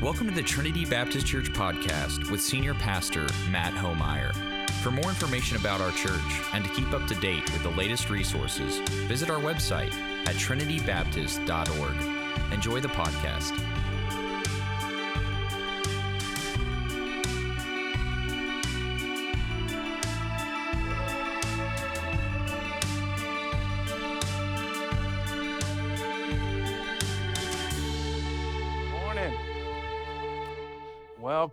Welcome 0.00 0.28
to 0.28 0.34
the 0.34 0.42
Trinity 0.42 0.86
Baptist 0.86 1.26
Church 1.26 1.52
podcast 1.52 2.30
with 2.30 2.40
Senior 2.40 2.72
Pastor 2.72 3.26
Matt 3.50 3.74
Homeyer. 3.74 4.34
For 4.82 4.90
more 4.90 5.10
information 5.10 5.58
about 5.58 5.82
our 5.82 5.92
church 5.92 6.40
and 6.54 6.64
to 6.64 6.70
keep 6.70 6.90
up 6.94 7.06
to 7.08 7.14
date 7.16 7.44
with 7.52 7.62
the 7.62 7.72
latest 7.72 8.08
resources, 8.08 8.78
visit 9.08 9.28
our 9.28 9.40
website 9.40 9.92
at 10.26 10.36
trinitybaptist.org. 10.36 12.50
Enjoy 12.50 12.80
the 12.80 12.88
podcast. 12.88 13.69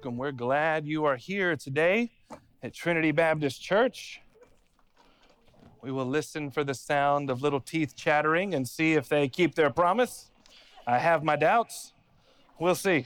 Welcome. 0.07 0.19
We're 0.19 0.31
glad 0.31 0.87
you 0.87 1.03
are 1.03 1.17
here 1.17 1.57
today 1.57 2.11
at 2.63 2.73
Trinity 2.73 3.11
Baptist 3.11 3.61
Church. 3.61 4.21
We 5.81 5.91
will 5.91 6.05
listen 6.05 6.49
for 6.49 6.63
the 6.63 6.73
sound 6.73 7.29
of 7.29 7.41
little 7.41 7.59
teeth 7.59 7.93
chattering 7.93 8.53
and 8.53 8.65
see 8.65 8.93
if 8.93 9.09
they 9.09 9.27
keep 9.27 9.55
their 9.55 9.69
promise. 9.69 10.31
I 10.87 10.99
have 10.99 11.25
my 11.25 11.35
doubts. 11.35 11.91
We'll 12.57 12.73
see. 12.73 13.05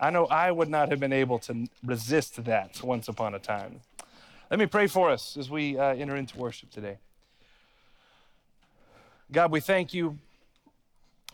I 0.00 0.10
know 0.10 0.26
I 0.26 0.50
would 0.50 0.68
not 0.68 0.88
have 0.88 0.98
been 0.98 1.12
able 1.12 1.38
to 1.38 1.68
resist 1.84 2.42
that 2.46 2.82
once 2.82 3.06
upon 3.06 3.36
a 3.36 3.38
time. 3.38 3.78
Let 4.50 4.58
me 4.58 4.66
pray 4.66 4.88
for 4.88 5.08
us 5.08 5.36
as 5.36 5.50
we 5.50 5.78
uh, 5.78 5.94
enter 5.94 6.16
into 6.16 6.36
worship 6.36 6.72
today. 6.72 6.98
God, 9.30 9.52
we 9.52 9.60
thank 9.60 9.94
you 9.94 10.18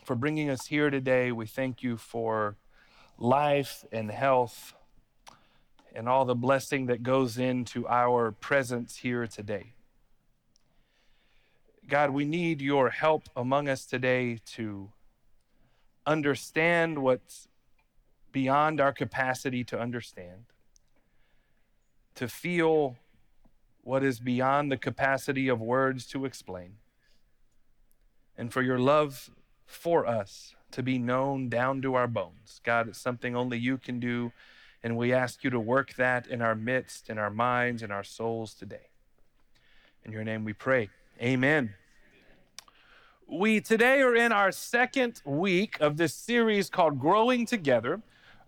for 0.05 0.15
bringing 0.15 0.51
us 0.51 0.67
here 0.67 0.91
today. 0.91 1.31
We 1.31 1.47
thank 1.47 1.81
you 1.81 1.97
for 1.97 2.55
life 3.19 3.85
and 3.91 4.09
health 4.09 4.73
and 5.93 6.07
all 6.07 6.25
the 6.25 6.35
blessing 6.35 6.85
that 6.85 7.03
goes 7.03 7.37
into 7.37 7.87
our 7.87 8.31
presence 8.31 8.97
here 8.97 9.27
today. 9.27 9.73
God, 11.87 12.11
we 12.11 12.23
need 12.23 12.61
your 12.61 12.89
help 12.89 13.23
among 13.35 13.67
us 13.67 13.85
today 13.85 14.39
to 14.53 14.91
understand 16.05 16.99
what's 16.99 17.47
beyond 18.31 18.79
our 18.79 18.93
capacity 18.93 19.63
to 19.65 19.79
understand, 19.79 20.45
to 22.15 22.27
feel 22.27 22.95
what 23.81 24.03
is 24.03 24.19
beyond 24.19 24.71
the 24.71 24.77
capacity 24.77 25.47
of 25.47 25.59
words 25.59 26.05
to 26.05 26.25
explain, 26.25 26.75
and 28.37 28.53
for 28.53 28.61
your 28.61 28.77
love 28.77 29.31
for 29.65 30.05
us 30.05 30.55
to 30.71 30.83
be 30.83 30.97
known 30.97 31.49
down 31.49 31.81
to 31.81 31.95
our 31.95 32.07
bones. 32.07 32.61
God, 32.63 32.87
it's 32.87 32.99
something 32.99 33.35
only 33.35 33.57
you 33.57 33.77
can 33.77 33.99
do, 33.99 34.31
and 34.83 34.97
we 34.97 35.13
ask 35.13 35.43
you 35.43 35.49
to 35.49 35.59
work 35.59 35.95
that 35.95 36.27
in 36.27 36.41
our 36.41 36.55
midst, 36.55 37.09
in 37.09 37.17
our 37.17 37.29
minds, 37.29 37.83
in 37.83 37.91
our 37.91 38.03
souls 38.03 38.53
today. 38.53 38.87
In 40.05 40.11
your 40.11 40.23
name 40.23 40.45
we 40.45 40.53
pray. 40.53 40.89
Amen. 41.21 41.73
We 43.27 43.61
today 43.61 44.01
are 44.01 44.15
in 44.15 44.31
our 44.31 44.51
second 44.51 45.21
week 45.25 45.77
of 45.79 45.97
this 45.97 46.15
series 46.15 46.69
called 46.69 46.99
Growing 46.99 47.45
Together. 47.45 48.01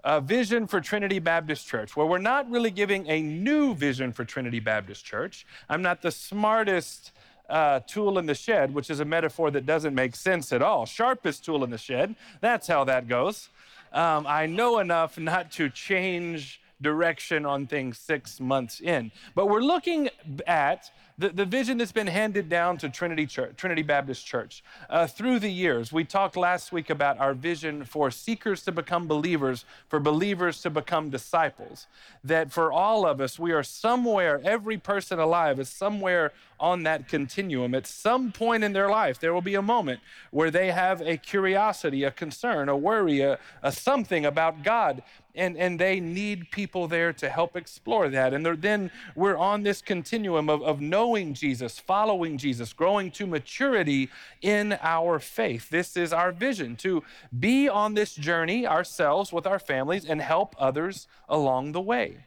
A 0.03 0.19
vision 0.19 0.65
for 0.65 0.81
Trinity 0.81 1.19
Baptist 1.19 1.67
Church, 1.67 1.95
where 1.95 2.07
we're 2.07 2.17
not 2.17 2.49
really 2.49 2.71
giving 2.71 3.07
a 3.07 3.21
new 3.21 3.75
vision 3.75 4.11
for 4.11 4.25
Trinity 4.25 4.59
Baptist 4.59 5.05
Church. 5.05 5.45
I'm 5.69 5.83
not 5.83 6.01
the 6.01 6.09
smartest 6.09 7.11
uh, 7.51 7.81
tool 7.81 8.17
in 8.17 8.25
the 8.25 8.33
shed, 8.33 8.73
which 8.73 8.89
is 8.89 8.99
a 8.99 9.05
metaphor 9.05 9.51
that 9.51 9.65
doesn't 9.65 9.93
make 9.93 10.15
sense 10.15 10.51
at 10.51 10.61
all. 10.61 10.85
Sharpest 10.85 11.45
tool 11.45 11.63
in 11.63 11.69
the 11.69 11.77
shed. 11.77 12.15
That's 12.39 12.67
how 12.67 12.85
that 12.85 13.07
goes. 13.07 13.49
Um, 13.93 14.25
I 14.25 14.45
know 14.45 14.79
enough 14.79 15.19
not 15.19 15.51
to 15.53 15.69
change 15.69 16.61
direction 16.81 17.45
on 17.45 17.67
things 17.67 17.97
six 17.97 18.39
months 18.39 18.81
in. 18.81 19.11
But 19.35 19.47
we're 19.47 19.61
looking 19.61 20.09
at 20.47 20.89
the, 21.17 21.29
the 21.29 21.45
vision 21.45 21.77
that's 21.77 21.91
been 21.91 22.07
handed 22.07 22.49
down 22.49 22.77
to 22.79 22.89
Trinity 22.89 23.27
Church, 23.27 23.55
Trinity 23.55 23.83
Baptist 23.83 24.25
Church 24.25 24.63
uh, 24.89 25.05
through 25.05 25.39
the 25.39 25.49
years. 25.49 25.91
We 25.91 26.03
talked 26.03 26.35
last 26.35 26.71
week 26.71 26.89
about 26.89 27.19
our 27.19 27.35
vision 27.35 27.85
for 27.85 28.09
seekers 28.09 28.63
to 28.63 28.71
become 28.71 29.07
believers, 29.07 29.65
for 29.87 29.99
believers 29.99 30.61
to 30.63 30.71
become 30.71 31.11
disciples. 31.11 31.85
That 32.23 32.51
for 32.51 32.71
all 32.71 33.05
of 33.05 33.21
us, 33.21 33.37
we 33.37 33.51
are 33.51 33.63
somewhere, 33.63 34.41
every 34.43 34.77
person 34.77 35.19
alive 35.19 35.59
is 35.59 35.69
somewhere 35.69 36.33
on 36.61 36.83
that 36.83 37.07
continuum. 37.07 37.75
At 37.75 37.87
some 37.87 38.31
point 38.31 38.63
in 38.63 38.71
their 38.71 38.89
life, 38.89 39.19
there 39.19 39.33
will 39.33 39.41
be 39.41 39.55
a 39.55 39.61
moment 39.61 39.99
where 40.29 40.51
they 40.51 40.71
have 40.71 41.01
a 41.01 41.17
curiosity, 41.17 42.03
a 42.03 42.11
concern, 42.11 42.69
a 42.69 42.77
worry, 42.77 43.21
a, 43.21 43.39
a 43.63 43.71
something 43.71 44.25
about 44.25 44.63
God, 44.63 45.01
and, 45.33 45.57
and 45.57 45.79
they 45.79 45.99
need 45.99 46.51
people 46.51 46.87
there 46.87 47.13
to 47.13 47.29
help 47.29 47.55
explore 47.55 48.09
that. 48.09 48.33
And 48.33 48.45
then 48.45 48.91
we're 49.15 49.37
on 49.37 49.63
this 49.63 49.81
continuum 49.81 50.49
of, 50.49 50.61
of 50.61 50.79
knowing 50.81 51.33
Jesus, 51.33 51.79
following 51.79 52.37
Jesus, 52.37 52.73
growing 52.73 53.11
to 53.11 53.25
maturity 53.25 54.09
in 54.41 54.77
our 54.81 55.19
faith. 55.19 55.69
This 55.69 55.97
is 55.97 56.13
our 56.13 56.31
vision 56.31 56.75
to 56.77 57.03
be 57.37 57.67
on 57.67 57.93
this 57.93 58.13
journey 58.13 58.67
ourselves 58.67 59.33
with 59.33 59.47
our 59.47 59.59
families 59.59 60.05
and 60.05 60.21
help 60.21 60.55
others 60.59 61.07
along 61.27 61.71
the 61.71 61.81
way. 61.81 62.25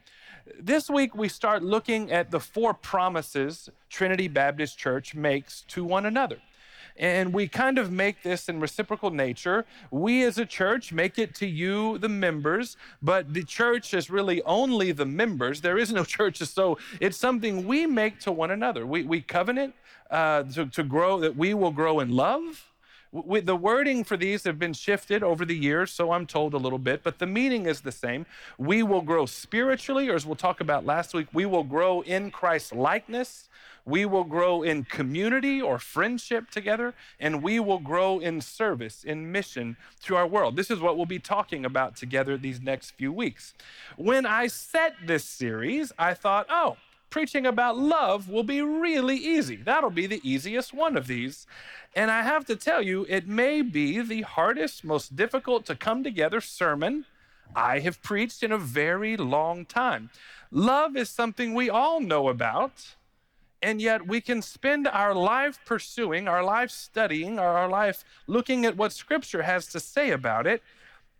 This 0.61 0.91
week, 0.91 1.15
we 1.15 1.29
start 1.29 1.63
looking 1.63 2.13
at 2.13 2.31
the 2.31 2.39
four 2.39 2.75
promises 2.75 3.71
Trinity 3.89 4.29
Baptist 4.29 4.77
Church 4.77 5.15
makes 5.15 5.63
to 5.69 5.85
one 5.85 6.05
another. 6.05 6.37
And 6.97 7.33
we 7.33 7.49
kind 7.49 7.79
of 7.79 7.91
make 7.91 8.23
this 8.23 8.49
in 8.49 8.61
reciprocal 8.61 9.11
nature. 9.11 9.65
We 9.91 10.23
as 10.23 10.37
a 10.37 10.45
church 10.45 10.93
make 10.93 11.19
it 11.19 11.35
to 11.37 11.47
you, 11.47 11.97
the 11.99 12.11
members, 12.11 12.77
but 13.03 13.33
the 13.33 13.43
church 13.43 13.95
is 13.95 14.11
really 14.11 14.43
only 14.43 14.93
the 14.93 15.07
members. 15.07 15.63
There 15.63 15.79
is 15.79 15.93
no 15.93 16.05
church. 16.17 16.39
So 16.39 16.79
it's 17.01 17.17
something 17.17 17.67
we 17.67 17.87
make 17.87 18.21
to 18.21 18.33
one 18.33 18.51
another. 18.51 18.87
We, 18.87 19.03
we 19.03 19.23
covenant 19.23 19.75
uh, 20.11 20.43
to, 20.43 20.67
to 20.67 20.83
grow, 20.83 21.21
that 21.21 21.37
we 21.37 21.55
will 21.55 21.73
grow 21.73 22.01
in 22.01 22.11
love 22.11 22.71
we, 23.15 23.41
the 23.41 23.55
wording 23.55 24.03
for 24.03 24.17
these 24.17 24.43
have 24.43 24.59
been 24.59 24.73
shifted 24.73 25.23
over 25.23 25.45
the 25.45 25.57
years, 25.57 25.93
so 25.93 26.11
I'm 26.11 26.27
told 26.27 26.53
a 26.53 26.59
little 26.59 26.81
bit, 26.81 27.05
but 27.05 27.21
the 27.21 27.27
meaning 27.27 27.67
is 27.67 27.81
the 27.81 27.93
same. 27.93 28.27
We 28.59 28.83
will 28.83 29.03
grow 29.03 29.25
spiritually, 29.25 30.09
or 30.09 30.17
as 30.17 30.27
we'll 30.27 30.35
talk 30.35 30.61
about 30.61 30.85
last 30.85 31.15
week, 31.15 31.29
we 31.33 31.47
will 31.47 31.63
grow 31.63 32.01
in 32.01 32.33
Christ's 32.33 32.73
likeness. 32.73 33.49
We 33.87 34.05
will 34.05 34.25
grow 34.25 34.63
in 34.63 34.85
community 34.85 35.61
or 35.61 35.79
friendship 35.79 36.51
together, 36.51 36.95
and 37.21 37.43
we 37.43 37.61
will 37.61 37.79
grow 37.79 38.19
in 38.19 38.41
service, 38.41 39.05
in 39.05 39.31
mission 39.31 39.77
to 40.05 40.17
our 40.17 40.27
world. 40.27 40.57
This 40.57 40.71
is 40.71 40.81
what 40.81 40.97
we'll 40.97 41.07
be 41.07 41.19
talking 41.19 41.65
about 41.65 41.95
together 41.95 42.37
these 42.37 42.61
next 42.61 42.93
few 42.93 43.13
weeks. 43.13 43.55
When 43.97 44.27
I 44.27 44.47
set 44.49 44.95
this 45.07 45.25
series, 45.25 45.93
I 45.99 46.15
thought, 46.15 46.47
oh, 46.51 46.79
preaching 47.15 47.47
about 47.47 47.79
love 47.79 48.29
will 48.29 48.43
be 48.43 48.61
really 48.61 49.15
easy. 49.15 49.55
That'll 49.55 49.89
be 49.89 50.09
the 50.09 50.21
easiest 50.29 50.75
one 50.75 50.97
of 50.97 51.07
these. 51.07 51.47
And 51.95 52.11
I 52.11 52.23
have 52.23 52.45
to 52.47 52.57
tell 52.57 52.83
you, 52.83 53.07
it 53.09 53.29
may 53.29 53.63
be 53.63 54.01
the 54.01 54.23
hardest, 54.23 54.83
most 54.83 55.15
difficult 55.15 55.65
to 55.67 55.77
come 55.77 56.03
together 56.03 56.41
sermon 56.41 57.05
I 57.55 57.79
have 57.79 58.03
preached 58.03 58.43
in 58.43 58.51
a 58.51 58.59
very 58.59 59.17
long 59.17 59.65
time. 59.65 60.11
Love 60.51 60.97
is 60.97 61.09
something 61.09 61.55
we 61.55 61.71
all 61.71 62.01
know 62.01 62.29
about. 62.29 62.97
And 63.63 63.81
yet, 63.81 64.09
we 64.09 64.21
can 64.21 64.43
spend 64.43 64.89
our 64.89 65.15
life 65.15 65.61
pursuing, 65.65 66.27
our 66.27 66.43
life 66.43 66.73
studying, 66.73 67.39
our 67.39 67.69
life 67.69 68.05
looking 68.27 68.67
at 68.67 68.77
what 68.77 68.93
Scripture 68.93 69.43
has 69.43 69.69
to 69.69 69.79
say 69.79 70.11
about 70.11 70.49
it, 70.49 70.65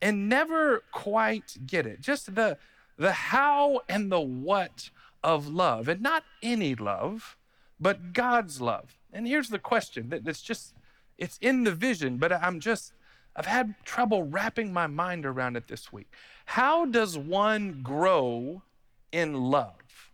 and 0.03 0.29
never 0.29 0.83
quite 0.91 1.57
get 1.69 1.87
it. 1.87 2.01
Just 2.01 2.35
the, 2.35 2.59
the 2.97 3.13
how 3.13 3.83
and 3.89 4.11
the 4.11 4.21
what 4.21 4.91
of 5.25 5.49
love, 5.49 5.89
and 5.89 6.01
not 6.01 6.23
any 6.43 6.77
love, 6.77 7.37
but 7.81 8.13
God's 8.13 8.61
love. 8.61 8.99
And 9.13 9.27
here's 9.27 9.49
the 9.49 9.59
question 9.59 10.11
that's 10.23 10.43
just, 10.43 10.75
it's 11.19 11.39
in 11.41 11.65
the 11.65 11.73
vision, 11.73 12.19
but 12.19 12.33
I'm 12.33 12.61
just, 12.61 12.93
I've 13.35 13.47
had 13.47 13.75
trouble 13.85 14.23
wrapping 14.23 14.73
my 14.73 14.87
mind 14.87 15.27
around 15.27 15.57
it 15.57 15.67
this 15.67 15.93
week. 15.93 16.13
How 16.45 16.85
does 16.85 17.19
one 17.19 17.81
grow 17.83 18.63
in 19.11 19.35
love? 19.35 20.13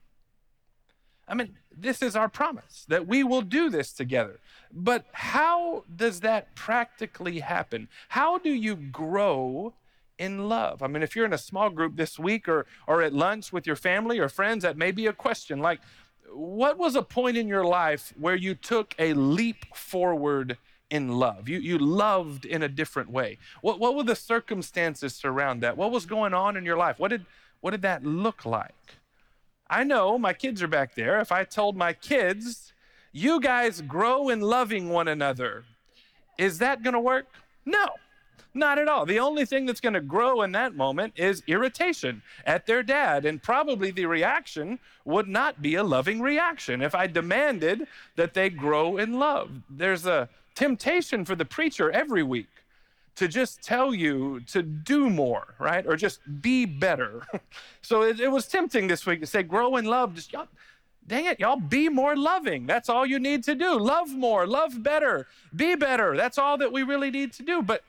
I 1.29 1.35
mean, 1.35 1.57
this 1.77 2.03
is 2.03 2.17
our 2.17 2.29
promise 2.29 2.85
that 2.89 3.07
we 3.07 3.23
will 3.23 3.43
do 3.43 3.71
this 3.71 3.93
together. 3.93 4.41
But 4.73 5.07
how 5.13 5.85
does 5.95 6.21
that 6.21 6.55
practically 6.55 7.41
happen? 7.41 7.89
How 8.09 8.39
do 8.39 8.51
you 8.51 8.75
grow 8.75 9.75
in 10.21 10.51
love. 10.51 10.83
I 10.83 10.87
mean, 10.87 11.03
if 11.03 11.17
you're 11.17 11.25
in 11.25 11.33
a 11.33 11.39
small 11.39 11.71
group 11.71 11.97
this 11.97 12.19
week 12.19 12.47
or, 12.47 12.67
or 12.87 13.03
at 13.03 13.15
lunch 13.15 13.53
with 13.53 13.67
your 13.67 13.75
family 13.75 14.19
or 14.19 14.29
friends, 14.29 14.63
that 14.63 14.77
may 14.77 14.93
be 14.93 15.07
a 15.07 15.13
question 15.13 15.61
like, 15.61 15.81
what 16.33 16.79
was 16.79 16.95
a 16.95 17.03
point 17.03 17.37
in 17.37 17.49
your 17.49 17.65
life 17.65 18.13
where 18.19 18.37
you 18.37 18.55
took 18.55 18.95
a 18.99 19.15
leap 19.15 19.65
forward 19.75 20.59
in 20.91 21.09
love? 21.09 21.49
You, 21.49 21.59
you 21.59 21.79
loved 21.79 22.45
in 22.45 22.63
a 22.63 22.69
different 22.69 23.11
way. 23.11 23.39
What, 23.63 23.81
what 23.81 23.97
were 23.97 24.05
the 24.05 24.15
circumstances 24.15 25.25
around 25.25 25.61
that? 25.61 25.77
What 25.77 25.91
was 25.91 26.05
going 26.05 26.35
on 26.35 26.57
in 26.57 26.65
your 26.67 26.77
life? 26.77 26.99
What 26.99 27.09
did, 27.09 27.25
what 27.63 27.71
did 27.71 27.83
that 27.83 28.05
look 28.05 28.45
like? 28.45 28.75
I 29.69 29.85
know 29.85 30.19
my 30.19 30.35
kids 30.35 30.63
are 30.63 30.69
back 30.69 30.95
there. 30.95 31.19
If 31.19 31.33
I 31.33 31.45
told 31.45 31.77
my 31.77 31.95
kids, 31.95 32.75
you 33.11 33.41
guys 33.41 33.81
grow 33.81 34.29
in 34.29 34.41
loving 34.41 34.91
one 34.91 35.09
another, 35.09 35.65
is 36.39 36.59
that 36.59 36.83
going 36.83 36.95
to 36.95 37.01
work? 37.01 37.27
No. 37.65 37.87
Not 38.53 38.79
at 38.79 38.89
all. 38.89 39.07
The 39.07 39.21
only 39.21 39.45
thing 39.45 39.67
that's 39.67 39.81
going 39.81 39.95
to 39.95 40.01
grow 40.01 40.43
in 40.43 40.53
that 40.53 40.75
moment 40.75 41.15
is 41.17 41.43
irritation 41.47 42.23
at 42.45 42.67
their 42.67 42.83
dad. 42.83 43.25
And 43.25 43.41
probably 43.41 43.93
the 43.93 44.07
reaction 44.07 44.81
would 45.05 45.29
not 45.29 45.63
be 45.63 45.77
a 45.77 45.85
loving 45.85 46.21
reaction 46.21 46.83
if 46.83 46.95
I 46.95 47.07
demanded 47.07 47.87
that 48.17 48.35
they 48.35 48.51
grow 48.51 48.97
in 48.97 49.19
love. 49.19 49.51
There's 49.71 50.05
a 50.05 50.29
temptation 50.57 51.25
for 51.25 51.37
the 51.37 51.45
preacher 51.45 51.91
every 51.93 52.25
week 52.25 52.49
to 53.17 53.29
just 53.29 53.63
tell 53.63 53.95
you 53.95 54.41
to 54.41 54.63
do 54.63 55.11
more, 55.11 55.55
right? 55.59 55.87
Or 55.87 55.97
just 55.97 56.21
be 56.41 56.65
better. 56.65 57.23
so 57.83 58.03
it, 58.03 58.19
it 58.19 58.29
was 58.29 58.47
tempting 58.49 58.89
this 58.89 59.07
week 59.07 59.21
to 59.21 59.27
say, 59.27 59.43
grow 59.43 59.77
in 59.77 59.85
love. 59.85 60.15
Just 60.15 60.33
y'all, 60.33 60.49
dang 61.07 61.27
it, 61.27 61.39
y'all 61.39 61.61
be 61.61 61.89
more 61.89 62.17
loving. 62.17 62.67
That's 62.67 62.89
all 62.89 63.07
you 63.07 63.19
need 63.19 63.45
to 63.45 63.55
do. 63.55 63.79
Love 63.79 64.11
more, 64.11 64.47
love 64.47 64.83
better, 64.83 65.27
be 65.55 65.75
better. 65.75 66.17
That's 66.17 66.39
all 66.39 66.57
that 66.59 66.73
we 66.73 66.83
really 66.83 67.11
need 67.11 67.33
to 67.35 67.43
do. 67.43 67.63
But 67.63 67.83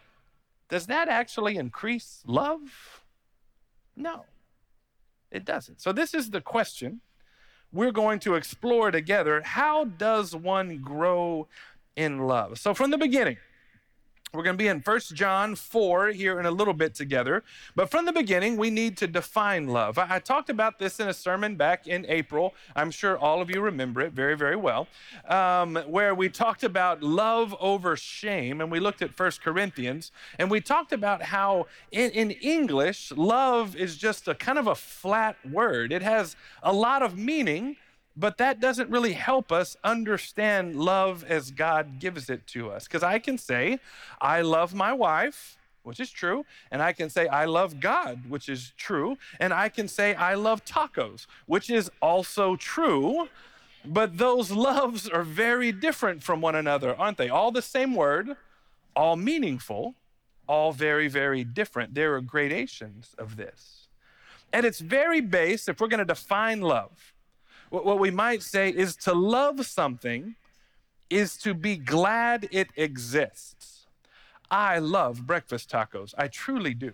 does 0.71 0.88
that 0.88 1.09
actually 1.09 1.57
increase 1.57 2.23
love? 2.25 3.03
No, 3.95 4.23
it 5.29 5.44
doesn't. 5.44 5.81
So, 5.81 5.91
this 5.91 6.13
is 6.13 6.29
the 6.29 6.39
question 6.39 7.01
we're 7.73 7.91
going 7.91 8.19
to 8.21 8.35
explore 8.35 8.89
together. 8.89 9.41
How 9.41 9.83
does 9.83 10.33
one 10.33 10.77
grow 10.77 11.50
in 11.97 12.19
love? 12.19 12.57
So, 12.57 12.73
from 12.73 12.89
the 12.89 12.97
beginning, 12.97 13.35
we're 14.33 14.43
going 14.43 14.57
to 14.57 14.63
be 14.63 14.69
in 14.69 14.79
1 14.79 14.99
John 15.13 15.55
4 15.55 16.07
here 16.09 16.39
in 16.39 16.45
a 16.45 16.51
little 16.51 16.73
bit 16.73 16.95
together. 16.95 17.43
But 17.75 17.91
from 17.91 18.05
the 18.05 18.13
beginning, 18.13 18.55
we 18.55 18.69
need 18.69 18.95
to 18.97 19.07
define 19.07 19.67
love. 19.67 19.97
I, 19.97 20.07
I, 20.15 20.19
talked 20.19 20.49
about 20.49 20.79
this 20.79 21.01
in 21.01 21.09
a 21.09 21.13
sermon 21.13 21.55
back 21.55 21.85
in 21.85 22.05
April. 22.07 22.53
I'm 22.73 22.91
sure 22.91 23.17
all 23.17 23.41
of 23.41 23.49
you 23.49 23.59
remember 23.59 23.99
it 23.99 24.13
very, 24.13 24.37
very 24.37 24.55
well, 24.55 24.87
um, 25.27 25.75
where 25.85 26.15
we 26.15 26.29
talked 26.29 26.63
about 26.63 27.03
love 27.03 27.53
over 27.59 27.97
shame. 27.97 28.61
And 28.61 28.71
we 28.71 28.79
looked 28.79 29.01
at 29.01 29.19
1 29.19 29.31
Corinthians. 29.43 30.13
And 30.39 30.49
we 30.49 30.61
talked 30.61 30.93
about 30.93 31.21
how 31.21 31.67
in, 31.91 32.11
in 32.11 32.31
English, 32.31 33.11
love 33.11 33.75
is 33.75 33.97
just 33.97 34.29
a 34.29 34.35
kind 34.35 34.57
of 34.57 34.67
a 34.67 34.75
flat 34.75 35.35
word, 35.49 35.91
it 35.91 36.01
has 36.01 36.37
a 36.63 36.71
lot 36.71 37.01
of 37.01 37.17
meaning 37.17 37.75
but 38.15 38.37
that 38.37 38.59
doesn't 38.59 38.89
really 38.89 39.13
help 39.13 39.51
us 39.51 39.77
understand 39.83 40.75
love 40.75 41.23
as 41.23 41.51
God 41.51 41.99
gives 41.99 42.29
it 42.29 42.45
to 42.47 42.69
us. 42.69 42.85
Because 42.85 43.03
I 43.03 43.19
can 43.19 43.37
say, 43.37 43.79
I 44.19 44.41
love 44.41 44.73
my 44.73 44.91
wife, 44.91 45.57
which 45.83 45.99
is 45.99 46.11
true, 46.11 46.45
and 46.69 46.81
I 46.81 46.93
can 46.93 47.09
say, 47.09 47.27
I 47.27 47.45
love 47.45 47.79
God, 47.79 48.29
which 48.29 48.49
is 48.49 48.73
true, 48.77 49.17
and 49.39 49.53
I 49.53 49.69
can 49.69 49.87
say, 49.87 50.13
I 50.13 50.35
love 50.35 50.65
tacos, 50.65 51.25
which 51.45 51.69
is 51.69 51.89
also 52.01 52.55
true. 52.55 53.29
But 53.85 54.17
those 54.17 54.51
loves 54.69 55.07
are 55.07 55.23
very 55.23 55.71
different 55.71 56.21
from 56.21 56.41
one 56.41 56.55
another, 56.55 56.95
aren't 56.95 57.17
they? 57.17 57.29
All 57.29 57.51
the 57.51 57.61
same 57.61 57.95
word, 57.95 58.35
all 58.95 59.15
meaningful, 59.15 59.95
all 60.47 60.73
very, 60.73 61.07
very 61.07 61.43
different. 61.43 61.95
There 61.95 62.13
are 62.15 62.21
gradations 62.21 63.15
of 63.17 63.37
this. 63.37 63.87
At 64.53 64.65
its 64.65 64.79
very 64.79 65.21
base, 65.21 65.69
if 65.69 65.79
we're 65.79 65.87
going 65.87 65.99
to 65.99 66.05
define 66.05 66.59
love, 66.59 67.10
what 67.71 68.00
we 68.00 68.12
might 68.12 68.44
say 68.44 68.69
is 68.69 68.95
to 68.97 69.13
love 69.13 69.65
something 69.65 70.35
is 71.09 71.38
to 71.38 71.53
be 71.53 71.77
glad 71.77 72.47
it 72.51 72.69
exists. 72.75 73.88
I 74.50 74.79
love 74.79 75.25
breakfast 75.25 75.71
tacos. 75.71 76.13
I 76.18 76.27
truly 76.27 76.73
do. 76.73 76.94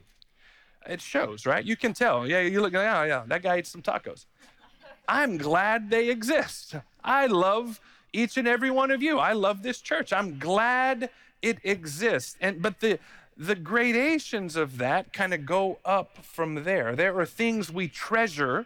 It 0.85 1.01
shows, 1.01 1.45
right? 1.45 1.65
You 1.65 1.75
can 1.75 1.93
tell. 1.93 2.27
Yeah, 2.27 2.41
you 2.41 2.61
look, 2.61 2.73
oh, 2.75 2.81
yeah, 2.81 3.23
that 3.27 3.41
guy 3.41 3.57
eats 3.59 3.69
some 3.69 3.81
tacos. 3.81 4.25
I'm 5.07 5.37
glad 5.37 5.89
they 5.89 6.09
exist. 6.09 6.75
I 7.03 7.25
love 7.25 7.79
each 8.13 8.37
and 8.37 8.47
every 8.47 8.71
one 8.71 8.91
of 8.91 9.01
you. 9.01 9.17
I 9.17 9.33
love 9.33 9.63
this 9.63 9.81
church. 9.81 10.13
I'm 10.13 10.37
glad 10.37 11.09
it 11.41 11.57
exists. 11.63 12.35
And 12.39 12.61
but 12.61 12.79
the 12.79 12.99
the 13.35 13.55
gradations 13.55 14.55
of 14.55 14.77
that 14.79 15.13
kind 15.13 15.33
of 15.33 15.45
go 15.45 15.79
up 15.85 16.17
from 16.23 16.63
there. 16.63 16.95
There 16.95 17.17
are 17.19 17.25
things 17.25 17.71
we 17.71 17.87
treasure 17.87 18.65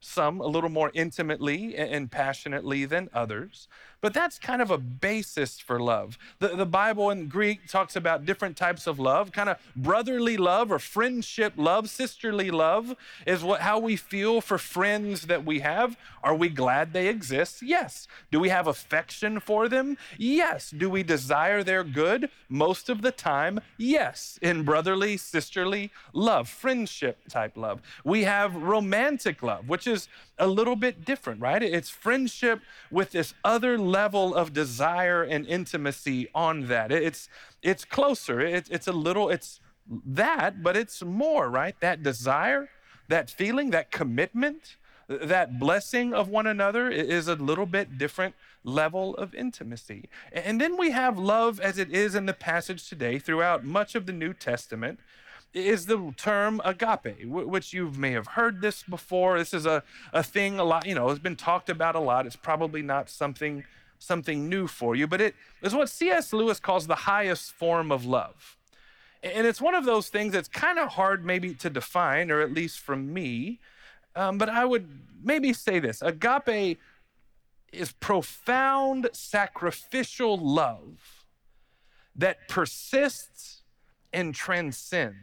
some 0.00 0.40
a 0.40 0.46
little 0.46 0.70
more 0.70 0.90
intimately 0.94 1.76
and 1.76 2.10
passionately 2.10 2.84
than 2.84 3.08
others. 3.12 3.68
But 4.00 4.14
that's 4.14 4.38
kind 4.38 4.60
of 4.62 4.70
a 4.70 4.78
basis 4.78 5.58
for 5.58 5.80
love. 5.80 6.18
The, 6.38 6.48
the 6.48 6.66
Bible 6.66 7.10
in 7.10 7.28
Greek 7.28 7.66
talks 7.66 7.96
about 7.96 8.24
different 8.24 8.56
types 8.56 8.86
of 8.86 8.98
love, 8.98 9.32
kind 9.32 9.48
of 9.48 9.58
brotherly 9.74 10.36
love 10.36 10.70
or 10.70 10.78
friendship 10.78 11.54
love, 11.56 11.88
sisterly 11.88 12.50
love 12.50 12.94
is 13.26 13.42
what 13.42 13.62
how 13.62 13.78
we 13.78 13.96
feel 13.96 14.40
for 14.40 14.58
friends 14.58 15.22
that 15.22 15.44
we 15.44 15.60
have. 15.60 15.96
Are 16.22 16.34
we 16.34 16.48
glad 16.48 16.92
they 16.92 17.08
exist? 17.08 17.62
Yes. 17.62 18.06
Do 18.30 18.40
we 18.40 18.48
have 18.48 18.66
affection 18.66 19.40
for 19.40 19.68
them? 19.68 19.96
Yes. 20.18 20.70
Do 20.70 20.90
we 20.90 21.02
desire 21.02 21.62
their 21.62 21.84
good? 21.84 22.28
Most 22.48 22.88
of 22.88 23.02
the 23.02 23.12
time, 23.12 23.60
yes. 23.76 24.38
In 24.42 24.62
brotherly, 24.62 25.16
sisterly 25.16 25.90
love, 26.12 26.48
friendship 26.48 27.18
type 27.28 27.56
love. 27.56 27.80
We 28.04 28.24
have 28.24 28.54
romantic 28.54 29.42
love, 29.42 29.68
which 29.68 29.86
is 29.86 30.08
a 30.38 30.46
little 30.46 30.76
bit 30.76 31.04
different, 31.04 31.40
right? 31.40 31.62
It's 31.62 31.90
friendship 31.90 32.60
with 32.90 33.12
this 33.12 33.34
other 33.44 33.78
level 33.78 34.34
of 34.34 34.52
desire 34.52 35.22
and 35.22 35.46
intimacy 35.46 36.28
on 36.34 36.68
that. 36.68 36.92
It's 36.92 37.28
it's 37.62 37.84
closer. 37.84 38.40
It's 38.40 38.68
it's 38.70 38.86
a 38.86 38.92
little 38.92 39.30
it's 39.30 39.60
that, 39.88 40.62
but 40.62 40.76
it's 40.76 41.02
more, 41.02 41.48
right? 41.48 41.78
That 41.80 42.02
desire, 42.02 42.68
that 43.08 43.30
feeling, 43.30 43.70
that 43.70 43.90
commitment, 43.90 44.76
that 45.08 45.58
blessing 45.58 46.12
of 46.12 46.28
one 46.28 46.46
another 46.46 46.90
is 46.90 47.28
a 47.28 47.36
little 47.36 47.66
bit 47.66 47.96
different 47.96 48.34
level 48.64 49.14
of 49.16 49.34
intimacy. 49.34 50.08
And 50.32 50.60
then 50.60 50.76
we 50.76 50.90
have 50.90 51.18
love 51.18 51.60
as 51.60 51.78
it 51.78 51.92
is 51.92 52.14
in 52.14 52.26
the 52.26 52.32
passage 52.34 52.88
today 52.88 53.18
throughout 53.18 53.64
much 53.64 53.94
of 53.94 54.06
the 54.06 54.12
New 54.12 54.34
Testament 54.34 54.98
is 55.56 55.86
the 55.86 56.12
term 56.16 56.60
agape, 56.64 57.26
which 57.26 57.72
you 57.72 57.90
may 57.92 58.12
have 58.12 58.26
heard 58.26 58.60
this 58.60 58.82
before. 58.82 59.38
This 59.38 59.54
is 59.54 59.64
a, 59.64 59.82
a 60.12 60.22
thing 60.22 60.58
a 60.58 60.64
lot, 60.64 60.86
you 60.86 60.94
know, 60.94 61.08
it's 61.08 61.18
been 61.18 61.36
talked 61.36 61.70
about 61.70 61.94
a 61.94 62.00
lot. 62.00 62.26
It's 62.26 62.36
probably 62.36 62.82
not 62.82 63.08
something 63.08 63.64
something 63.98 64.46
new 64.50 64.66
for 64.66 64.94
you, 64.94 65.06
but 65.06 65.22
it 65.22 65.34
is 65.62 65.74
what 65.74 65.88
C.S. 65.88 66.30
Lewis 66.34 66.60
calls 66.60 66.86
the 66.86 66.94
highest 66.94 67.52
form 67.52 67.90
of 67.90 68.04
love. 68.04 68.58
And 69.22 69.46
it's 69.46 69.58
one 69.58 69.74
of 69.74 69.86
those 69.86 70.10
things 70.10 70.34
that's 70.34 70.48
kind 70.48 70.78
of 70.78 70.90
hard 70.90 71.24
maybe 71.24 71.54
to 71.54 71.70
define, 71.70 72.30
or 72.30 72.42
at 72.42 72.52
least 72.52 72.78
from 72.78 73.14
me. 73.14 73.58
Um, 74.14 74.36
but 74.36 74.50
I 74.50 74.66
would 74.66 74.86
maybe 75.24 75.54
say 75.54 75.78
this 75.78 76.02
agape 76.02 76.78
is 77.72 77.92
profound 77.92 79.08
sacrificial 79.14 80.36
love 80.36 81.24
that 82.14 82.48
persists 82.48 83.62
and 84.12 84.34
transcends. 84.34 85.16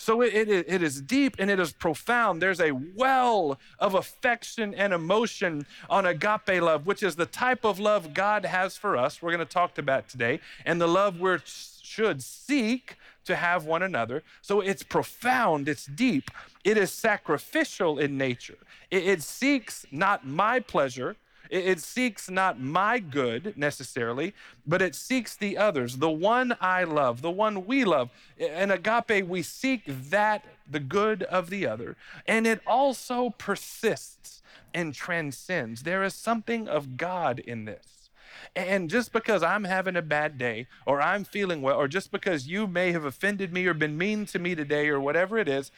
So 0.00 0.22
it, 0.22 0.48
it, 0.48 0.64
it 0.66 0.82
is 0.82 1.02
deep 1.02 1.36
and 1.38 1.50
it 1.50 1.60
is 1.60 1.74
profound. 1.74 2.40
There's 2.40 2.58
a 2.58 2.72
well 2.72 3.60
of 3.78 3.94
affection 3.94 4.74
and 4.74 4.94
emotion 4.94 5.66
on 5.90 6.06
agape 6.06 6.62
love, 6.62 6.86
which 6.86 7.02
is 7.02 7.16
the 7.16 7.26
type 7.26 7.64
of 7.64 7.78
love 7.78 8.14
God 8.14 8.46
has 8.46 8.78
for 8.78 8.96
us. 8.96 9.20
We're 9.20 9.30
going 9.30 9.46
to 9.46 9.52
talk 9.52 9.76
about 9.76 10.08
today, 10.08 10.40
and 10.64 10.80
the 10.80 10.88
love 10.88 11.20
we 11.20 11.36
should 11.44 12.22
seek 12.22 12.96
to 13.26 13.36
have 13.36 13.66
one 13.66 13.82
another. 13.82 14.22
So 14.40 14.60
it's 14.60 14.82
profound, 14.82 15.68
it's 15.68 15.84
deep, 15.84 16.30
it 16.64 16.78
is 16.78 16.90
sacrificial 16.90 17.98
in 17.98 18.16
nature. 18.16 18.58
It, 18.90 19.06
it 19.06 19.22
seeks 19.22 19.84
not 19.92 20.26
my 20.26 20.60
pleasure, 20.60 21.16
it, 21.50 21.66
it 21.66 21.80
seeks 21.80 22.30
not 22.30 22.60
my 22.60 22.98
good 22.98 23.54
necessarily, 23.56 24.32
but 24.66 24.80
it 24.80 24.94
seeks 24.94 25.36
the 25.36 25.58
others, 25.58 25.98
the 25.98 26.10
one 26.10 26.56
I 26.60 26.84
love, 26.84 27.20
the 27.20 27.30
one 27.30 27.66
we 27.66 27.84
love. 27.84 28.10
In 28.38 28.70
agape, 28.70 29.26
we 29.26 29.42
seek 29.42 29.82
that, 29.86 30.44
the 30.70 30.80
good 30.80 31.24
of 31.24 31.50
the 31.50 31.66
other. 31.66 31.96
And 32.26 32.46
it 32.46 32.60
also 32.66 33.30
persists 33.36 34.42
and 34.72 34.94
transcends. 34.94 35.82
There 35.82 36.04
is 36.04 36.14
something 36.14 36.68
of 36.68 36.96
God 36.96 37.40
in 37.40 37.64
this. 37.64 38.10
And 38.56 38.88
just 38.88 39.12
because 39.12 39.42
I'm 39.42 39.64
having 39.64 39.96
a 39.96 40.02
bad 40.02 40.38
day 40.38 40.66
or 40.86 41.02
I'm 41.02 41.24
feeling 41.24 41.62
well, 41.62 41.76
or 41.76 41.88
just 41.88 42.10
because 42.10 42.46
you 42.46 42.66
may 42.66 42.92
have 42.92 43.04
offended 43.04 43.52
me 43.52 43.66
or 43.66 43.74
been 43.74 43.98
mean 43.98 44.26
to 44.26 44.38
me 44.38 44.54
today 44.54 44.88
or 44.88 45.00
whatever 45.00 45.38
it 45.38 45.48
is, 45.48 45.70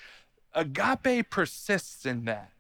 agape 0.55 1.29
persists 1.31 2.07
in 2.07 2.25
that. 2.26 2.50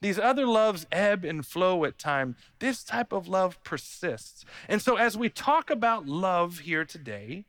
These 0.00 0.18
other 0.18 0.46
loves 0.46 0.86
ebb 0.92 1.24
and 1.24 1.44
flow 1.44 1.84
at 1.84 1.98
time. 1.98 2.36
This 2.58 2.84
type 2.84 3.12
of 3.12 3.28
love 3.28 3.62
persists. 3.64 4.44
And 4.68 4.82
so, 4.82 4.96
as 4.96 5.16
we 5.16 5.28
talk 5.28 5.70
about 5.70 6.06
love 6.06 6.60
here 6.60 6.84
today, 6.84 7.44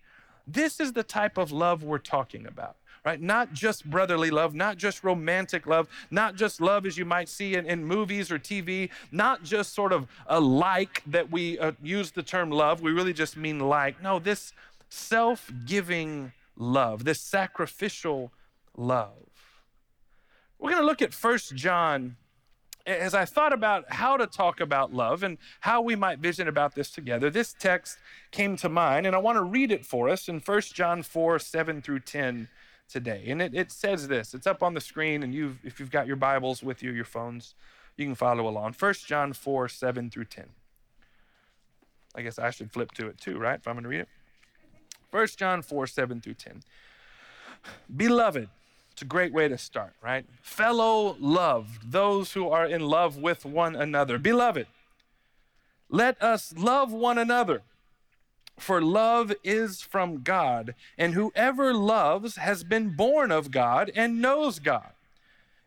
this 0.46 0.80
is 0.80 0.94
the 0.94 1.04
type 1.04 1.38
of 1.38 1.52
love 1.52 1.84
we're 1.84 1.98
talking 1.98 2.48
about, 2.48 2.78
right? 3.06 3.22
Not 3.22 3.52
just 3.52 3.90
brotherly 3.90 4.32
love, 4.32 4.56
not 4.56 4.78
just 4.78 5.04
romantic 5.04 5.68
love, 5.68 5.90
not 6.10 6.36
just 6.36 6.62
love 6.62 6.86
as 6.86 6.98
you 6.98 7.04
might 7.04 7.28
see 7.28 7.56
in, 7.56 7.66
in 7.66 7.84
movies 7.84 8.32
or 8.32 8.40
TV, 8.40 8.90
not 9.12 9.44
just 9.44 9.74
sort 9.74 9.92
of 9.92 10.08
a 10.28 10.40
like 10.40 11.04
that 11.06 11.30
we 11.30 11.60
uh, 11.60 11.74
use 11.84 12.12
the 12.12 12.24
term 12.24 12.50
love. 12.50 12.82
We 12.82 12.92
really 12.92 13.14
just 13.14 13.36
mean 13.36 13.60
like. 13.60 14.02
No, 14.02 14.20
this 14.20 14.54
self 14.90 15.52
giving 15.66 16.32
love, 16.56 17.04
this 17.04 17.20
sacrificial 17.20 18.32
love. 18.78 19.12
We're 20.60 20.72
going 20.72 20.82
to 20.82 20.88
look 20.88 21.02
at 21.02 21.14
First 21.14 21.56
John 21.56 22.16
as 22.88 23.14
I 23.14 23.26
thought 23.26 23.52
about 23.52 23.92
how 23.92 24.16
to 24.16 24.26
talk 24.26 24.62
about 24.62 24.94
love 24.94 25.22
and 25.22 25.38
how 25.60 25.82
we 25.82 25.96
might 25.96 26.20
vision 26.20 26.48
about 26.48 26.74
this 26.74 26.90
together, 26.90 27.30
this 27.30 27.54
text 27.54 27.98
came 28.32 28.56
to 28.58 28.70
mind, 28.70 29.06
and 29.06 29.16
I 29.16 29.20
want 29.20 29.36
to 29.36 29.44
read 29.44 29.72
it 29.72 29.86
for 29.86 30.08
us 30.08 30.30
in 30.30 30.40
1 30.40 30.62
John 30.74 31.04
4 31.04 31.38
7 31.38 31.82
through 31.82 32.00
10 32.00 32.48
today. 32.88 33.26
And 33.28 33.42
it, 33.42 33.54
it 33.54 33.72
says 33.72 34.08
this 34.08 34.34
it's 34.34 34.48
up 34.48 34.64
on 34.64 34.74
the 34.74 34.82
screen, 34.82 35.22
and 35.22 35.34
you've, 35.34 35.60
if 35.66 35.80
you've 35.80 35.92
got 35.92 36.08
your 36.08 36.16
Bibles 36.16 36.64
with 36.64 36.82
you, 36.82 36.92
your 36.92 37.06
phones, 37.06 37.56
you 37.98 38.06
can 38.06 38.16
follow 38.16 38.48
along. 38.48 38.74
1 38.80 38.94
John 39.06 39.34
4 39.34 39.68
7 39.68 40.10
through 40.10 40.26
10. 40.26 40.46
I 42.16 42.22
guess 42.22 42.40
I 42.40 42.50
should 42.52 42.72
flip 42.72 42.92
to 42.94 43.08
it 43.08 43.20
too, 43.20 43.38
right? 43.38 43.60
If 43.60 43.68
I'm 43.68 43.76
going 43.76 43.84
to 43.84 43.90
read 43.90 44.02
it. 44.02 44.10
1 45.12 45.28
John 45.36 45.62
4 45.62 45.88
7 45.88 46.22
through 46.22 46.36
10. 46.36 46.62
Beloved, 47.96 48.50
it's 48.98 49.04
a 49.04 49.06
great 49.06 49.32
way 49.32 49.48
to 49.48 49.60
start, 49.60 49.94
right? 50.02 50.26
Fellow 50.42 51.18
loved, 51.20 51.92
those 51.92 52.34
who 52.34 52.50
are 52.50 52.66
in 52.66 52.82
love 52.82 53.16
with 53.16 53.46
one 53.46 53.76
another. 53.76 54.18
Beloved, 54.18 54.66
let 55.88 56.20
us 56.20 56.52
love 56.58 56.92
one 56.92 57.20
another, 57.20 57.62
for 58.58 58.82
love 58.82 59.32
is 59.44 59.82
from 59.84 60.24
God, 60.24 60.74
and 60.98 61.14
whoever 61.14 61.76
loves 61.76 62.38
has 62.38 62.64
been 62.64 62.90
born 62.90 63.32
of 63.32 63.52
God 63.52 63.92
and 63.96 64.20
knows 64.20 64.58
God. 64.58 64.94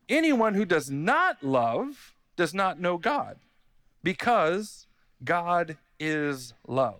Anyone 0.08 0.54
who 0.54 0.64
does 0.64 0.90
not 0.90 1.40
love 1.40 2.16
does 2.34 2.52
not 2.52 2.80
know 2.80 2.98
God, 2.98 3.36
because 4.02 4.88
God 5.24 5.76
is 6.00 6.52
love. 6.66 6.98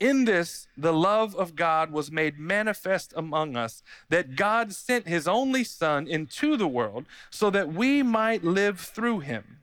In 0.00 0.26
this, 0.26 0.68
the 0.76 0.92
love 0.92 1.34
of 1.34 1.56
God 1.56 1.90
was 1.90 2.12
made 2.12 2.38
manifest 2.38 3.12
among 3.16 3.56
us, 3.56 3.82
that 4.08 4.36
God 4.36 4.72
sent 4.72 5.08
his 5.08 5.26
only 5.26 5.64
Son 5.64 6.06
into 6.06 6.56
the 6.56 6.68
world 6.68 7.06
so 7.30 7.50
that 7.50 7.72
we 7.72 8.02
might 8.02 8.44
live 8.44 8.78
through 8.78 9.20
him. 9.20 9.58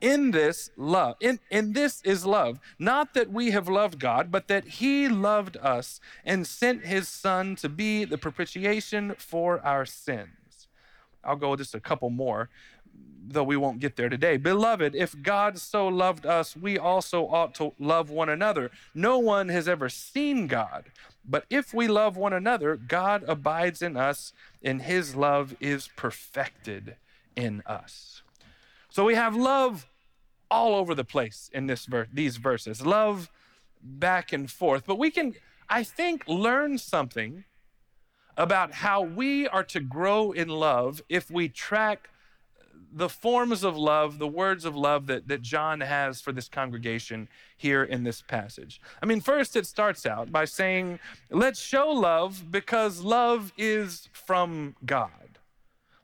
In 0.00 0.32
this 0.32 0.70
love, 0.76 1.16
in, 1.20 1.38
in 1.50 1.72
this 1.72 2.02
is 2.02 2.26
love, 2.26 2.58
not 2.78 3.14
that 3.14 3.30
we 3.30 3.52
have 3.52 3.68
loved 3.68 3.98
God, 3.98 4.30
but 4.30 4.48
that 4.48 4.64
he 4.64 5.08
loved 5.08 5.56
us 5.58 6.00
and 6.24 6.46
sent 6.46 6.84
his 6.84 7.08
Son 7.08 7.54
to 7.56 7.68
be 7.68 8.04
the 8.04 8.18
propitiation 8.18 9.14
for 9.16 9.60
our 9.60 9.86
sins. 9.86 10.68
I'll 11.24 11.36
go 11.36 11.54
just 11.54 11.74
a 11.74 11.80
couple 11.80 12.10
more 12.10 12.50
though 13.28 13.44
we 13.44 13.56
won't 13.56 13.80
get 13.80 13.96
there 13.96 14.08
today. 14.08 14.36
Beloved, 14.36 14.94
if 14.94 15.20
God 15.22 15.58
so 15.58 15.88
loved 15.88 16.26
us, 16.26 16.56
we 16.56 16.78
also 16.78 17.26
ought 17.28 17.54
to 17.56 17.72
love 17.78 18.10
one 18.10 18.28
another. 18.28 18.70
No 18.94 19.18
one 19.18 19.48
has 19.48 19.68
ever 19.68 19.88
seen 19.88 20.46
God, 20.46 20.90
but 21.24 21.44
if 21.48 21.72
we 21.72 21.88
love 21.88 22.16
one 22.16 22.32
another, 22.32 22.76
God 22.76 23.24
abides 23.26 23.80
in 23.80 23.96
us, 23.96 24.32
and 24.62 24.82
his 24.82 25.14
love 25.16 25.54
is 25.60 25.88
perfected 25.96 26.96
in 27.36 27.62
us. 27.66 28.22
So 28.90 29.04
we 29.04 29.14
have 29.14 29.34
love 29.34 29.86
all 30.50 30.74
over 30.74 30.94
the 30.94 31.04
place 31.04 31.48
in 31.54 31.66
this 31.66 31.86
ver- 31.86 32.08
these 32.12 32.36
verses. 32.36 32.84
Love 32.84 33.30
back 33.82 34.32
and 34.32 34.50
forth, 34.50 34.84
but 34.86 34.98
we 34.98 35.10
can 35.10 35.34
I 35.68 35.82
think 35.84 36.24
learn 36.28 36.76
something 36.76 37.44
about 38.36 38.72
how 38.72 39.00
we 39.00 39.48
are 39.48 39.64
to 39.64 39.80
grow 39.80 40.32
in 40.32 40.48
love 40.48 41.02
if 41.08 41.30
we 41.30 41.48
track 41.48 42.10
the 42.94 43.08
forms 43.08 43.64
of 43.64 43.76
love, 43.76 44.18
the 44.18 44.28
words 44.28 44.64
of 44.64 44.76
love 44.76 45.06
that, 45.06 45.28
that 45.28 45.42
John 45.42 45.80
has 45.80 46.20
for 46.20 46.32
this 46.32 46.48
congregation 46.48 47.28
here 47.56 47.82
in 47.82 48.04
this 48.04 48.22
passage. 48.22 48.80
I 49.02 49.06
mean, 49.06 49.20
first 49.20 49.56
it 49.56 49.66
starts 49.66 50.04
out 50.04 50.30
by 50.30 50.44
saying, 50.44 50.98
let's 51.30 51.60
show 51.60 51.88
love 51.88 52.50
because 52.50 53.00
love 53.00 53.52
is 53.56 54.08
from 54.12 54.76
God. 54.84 55.31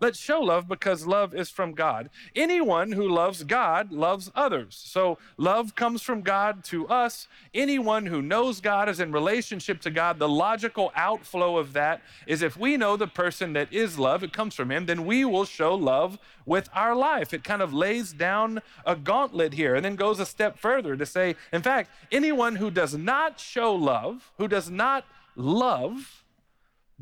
Let's 0.01 0.19
show 0.21 0.41
love 0.41 0.69
because 0.69 1.09
love 1.09 1.35
is 1.35 1.51
from 1.51 1.73
God. 1.73 2.09
Anyone 2.37 2.93
who 2.93 3.09
loves 3.09 3.43
God 3.43 3.91
loves 3.91 4.31
others. 4.33 4.81
So 4.81 5.19
love 5.37 5.75
comes 5.75 6.03
from 6.03 6.21
God 6.21 6.63
to 6.67 6.87
us. 6.87 7.27
Anyone 7.53 8.07
who 8.07 8.23
knows 8.23 8.61
God 8.61 8.89
is 8.89 9.01
in 9.01 9.11
relationship 9.11 9.81
to 9.81 9.91
God. 9.91 10.21
The 10.21 10.29
logical 10.29 10.93
outflow 10.95 11.57
of 11.57 11.73
that 11.73 12.01
is 12.29 12.43
if 12.43 12.57
we 12.57 12.77
know 12.77 12.97
the 12.97 13.09
person 13.09 13.55
that 13.55 13.73
is 13.73 13.99
love, 13.99 14.23
it 14.23 14.33
comes 14.33 14.55
from 14.55 14.71
Him, 14.71 14.87
then 14.87 15.05
we 15.05 15.25
will 15.25 15.45
show 15.45 15.75
love 15.75 16.17
with 16.47 16.69
our 16.73 16.95
life. 16.95 17.35
It 17.35 17.43
kind 17.43 17.61
of 17.61 17.75
lays 17.75 18.13
down 18.13 18.63
a 18.87 18.95
gauntlet 18.95 19.53
here 19.55 19.75
and 19.75 19.85
then 19.85 19.97
goes 19.97 20.21
a 20.21 20.27
step 20.27 20.61
further 20.61 20.97
to 20.97 21.07
say, 21.07 21.35
in 21.53 21.63
fact, 21.63 21.91
anyone 22.13 22.55
who 22.55 22.71
does 22.71 22.95
not 22.95 23.41
show 23.41 23.75
love, 23.75 24.31
who 24.39 24.47
does 24.47 24.71
not 24.71 25.05
love, 25.35 26.25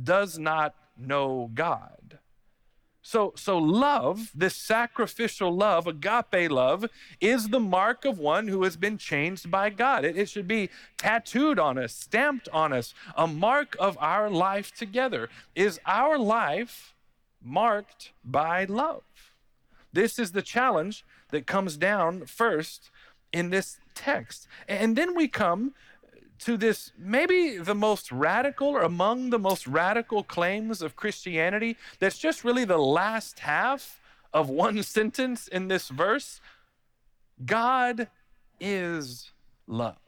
does 0.02 0.38
not 0.38 0.74
know 0.96 1.50
God. 1.52 2.18
So, 3.08 3.32
so 3.36 3.56
love, 3.56 4.32
this 4.34 4.56
sacrificial 4.56 5.54
love, 5.54 5.86
agape 5.86 6.50
love, 6.50 6.86
is 7.20 7.50
the 7.50 7.60
mark 7.60 8.04
of 8.04 8.18
one 8.18 8.48
who 8.48 8.64
has 8.64 8.76
been 8.76 8.98
changed 8.98 9.48
by 9.48 9.70
God. 9.70 10.04
It, 10.04 10.16
it 10.16 10.28
should 10.28 10.48
be 10.48 10.70
tattooed 10.96 11.60
on 11.60 11.78
us, 11.78 11.94
stamped 11.94 12.48
on 12.48 12.72
us, 12.72 12.94
a 13.16 13.28
mark 13.28 13.76
of 13.78 13.96
our 14.00 14.28
life 14.28 14.74
together. 14.74 15.28
Is 15.54 15.78
our 15.86 16.18
life 16.18 16.94
marked 17.40 18.10
by 18.24 18.64
love? 18.64 19.04
This 19.92 20.18
is 20.18 20.32
the 20.32 20.42
challenge 20.42 21.04
that 21.30 21.46
comes 21.46 21.76
down 21.76 22.26
first 22.26 22.90
in 23.32 23.50
this 23.50 23.78
text. 23.94 24.48
And 24.66 24.96
then 24.96 25.14
we 25.14 25.28
come 25.28 25.74
to 26.40 26.56
this 26.56 26.92
maybe 26.98 27.58
the 27.58 27.74
most 27.74 28.12
radical 28.12 28.68
or 28.68 28.82
among 28.82 29.30
the 29.30 29.38
most 29.38 29.66
radical 29.66 30.22
claims 30.22 30.82
of 30.82 30.96
Christianity 30.96 31.76
that's 31.98 32.18
just 32.18 32.44
really 32.44 32.64
the 32.64 32.78
last 32.78 33.40
half 33.40 34.00
of 34.32 34.48
one 34.48 34.82
sentence 34.96 35.48
in 35.48 35.68
this 35.68 35.88
verse 35.88 36.40
God 37.44 38.08
is 38.60 39.30
love. 39.66 39.98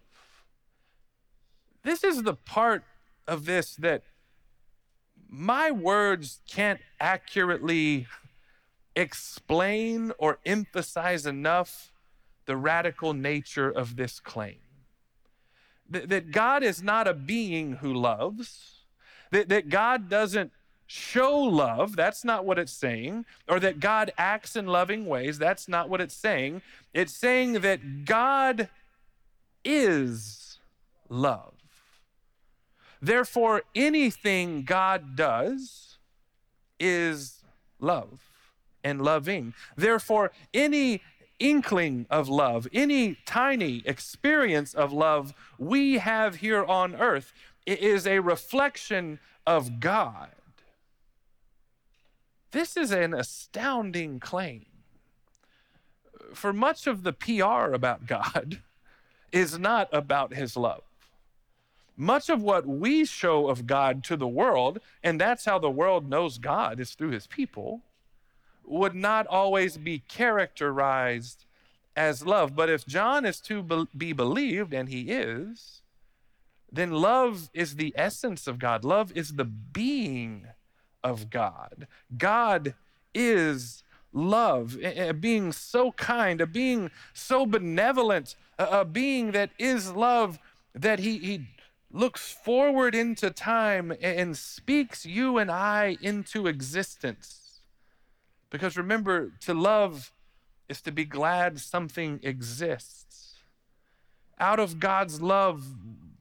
This 1.82 2.02
is 2.02 2.22
the 2.22 2.34
part 2.34 2.84
of 3.26 3.44
this 3.44 3.76
that 3.76 4.02
my 5.28 5.70
words 5.70 6.40
can't 6.48 6.80
accurately 7.00 8.06
explain 8.96 10.12
or 10.18 10.38
emphasize 10.46 11.26
enough 11.26 11.92
the 12.46 12.56
radical 12.56 13.12
nature 13.12 13.70
of 13.70 13.96
this 13.96 14.18
claim 14.20 14.56
that 15.90 16.30
God 16.30 16.62
is 16.62 16.82
not 16.82 17.08
a 17.08 17.14
being 17.14 17.76
who 17.76 17.94
loves, 17.94 18.80
that, 19.30 19.48
that 19.48 19.68
God 19.68 20.08
doesn't 20.08 20.52
show 20.86 21.38
love, 21.38 21.96
that's 21.96 22.24
not 22.24 22.44
what 22.44 22.58
it's 22.58 22.72
saying, 22.72 23.26
or 23.46 23.60
that 23.60 23.78
God 23.78 24.10
acts 24.16 24.56
in 24.56 24.66
loving 24.66 25.06
ways, 25.06 25.38
that's 25.38 25.68
not 25.68 25.88
what 25.88 26.00
it's 26.00 26.14
saying. 26.14 26.62
It's 26.94 27.12
saying 27.12 27.60
that 27.60 28.04
God 28.04 28.68
is 29.64 30.58
love. 31.08 31.52
Therefore, 33.00 33.62
anything 33.74 34.64
God 34.64 35.14
does 35.14 35.98
is 36.80 37.42
love 37.78 38.20
and 38.82 39.02
loving. 39.02 39.54
Therefore, 39.76 40.32
any 40.54 41.02
inkling 41.38 42.06
of 42.10 42.28
love, 42.28 42.66
any 42.72 43.16
tiny 43.26 43.82
experience 43.84 44.74
of 44.74 44.92
love 44.92 45.34
we 45.58 45.98
have 45.98 46.36
here 46.36 46.64
on 46.64 46.96
earth 46.96 47.32
is 47.66 48.06
a 48.06 48.20
reflection 48.20 49.18
of 49.46 49.80
God. 49.80 50.30
This 52.50 52.76
is 52.76 52.92
an 52.92 53.12
astounding 53.12 54.20
claim. 54.20 54.66
For 56.34 56.52
much 56.52 56.86
of 56.86 57.02
the 57.02 57.12
PR 57.12 57.72
about 57.72 58.06
God 58.06 58.60
is 59.32 59.58
not 59.58 59.88
about 59.92 60.34
his 60.34 60.56
love. 60.56 60.82
Much 61.96 62.28
of 62.30 62.40
what 62.40 62.64
we 62.64 63.04
show 63.04 63.48
of 63.48 63.66
God 63.66 64.04
to 64.04 64.16
the 64.16 64.28
world, 64.28 64.78
and 65.02 65.20
that's 65.20 65.44
how 65.44 65.58
the 65.58 65.70
world 65.70 66.08
knows 66.08 66.38
God, 66.38 66.78
is 66.78 66.92
through 66.92 67.10
his 67.10 67.26
people 67.26 67.82
would 68.68 68.94
not 68.94 69.26
always 69.26 69.76
be 69.76 70.00
characterized 70.08 71.44
as 71.96 72.24
love. 72.24 72.54
But 72.54 72.70
if 72.70 72.86
John 72.86 73.24
is 73.24 73.40
to 73.42 73.88
be 73.96 74.12
believed, 74.12 74.72
and 74.72 74.88
he 74.88 75.10
is, 75.10 75.82
then 76.70 76.92
love 76.92 77.50
is 77.54 77.76
the 77.76 77.92
essence 77.96 78.46
of 78.46 78.58
God. 78.58 78.84
Love 78.84 79.12
is 79.16 79.34
the 79.34 79.44
being 79.44 80.46
of 81.02 81.30
God. 81.30 81.86
God 82.16 82.74
is 83.14 83.82
love, 84.12 84.76
a 84.82 85.12
being 85.12 85.52
so 85.52 85.92
kind, 85.92 86.40
a 86.40 86.46
being 86.46 86.90
so 87.12 87.46
benevolent, 87.46 88.36
a 88.58 88.84
being 88.84 89.32
that 89.32 89.50
is 89.58 89.92
love, 89.92 90.38
that 90.74 90.98
he, 90.98 91.18
he 91.18 91.46
looks 91.90 92.30
forward 92.30 92.94
into 92.94 93.30
time 93.30 93.92
and 94.02 94.36
speaks 94.36 95.06
you 95.06 95.38
and 95.38 95.50
I 95.50 95.96
into 96.00 96.46
existence. 96.46 97.47
Because 98.50 98.76
remember, 98.76 99.32
to 99.40 99.54
love 99.54 100.12
is 100.68 100.80
to 100.82 100.92
be 100.92 101.04
glad 101.04 101.60
something 101.60 102.20
exists. 102.22 103.34
Out 104.38 104.60
of 104.60 104.78
God's 104.78 105.20
love, 105.20 105.64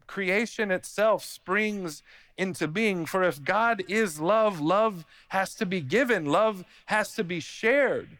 creation 0.07 0.72
itself 0.72 1.24
springs 1.24 2.01
into 2.38 2.67
being. 2.67 3.05
For 3.05 3.24
if 3.24 3.43
God 3.43 3.84
is 3.88 4.19
love, 4.19 4.60
love 4.60 5.05
has 5.29 5.53
to 5.55 5.65
be 5.65 5.81
given, 5.81 6.25
love 6.25 6.63
has 6.86 7.13
to 7.15 7.24
be 7.24 7.39
shared. 7.39 8.17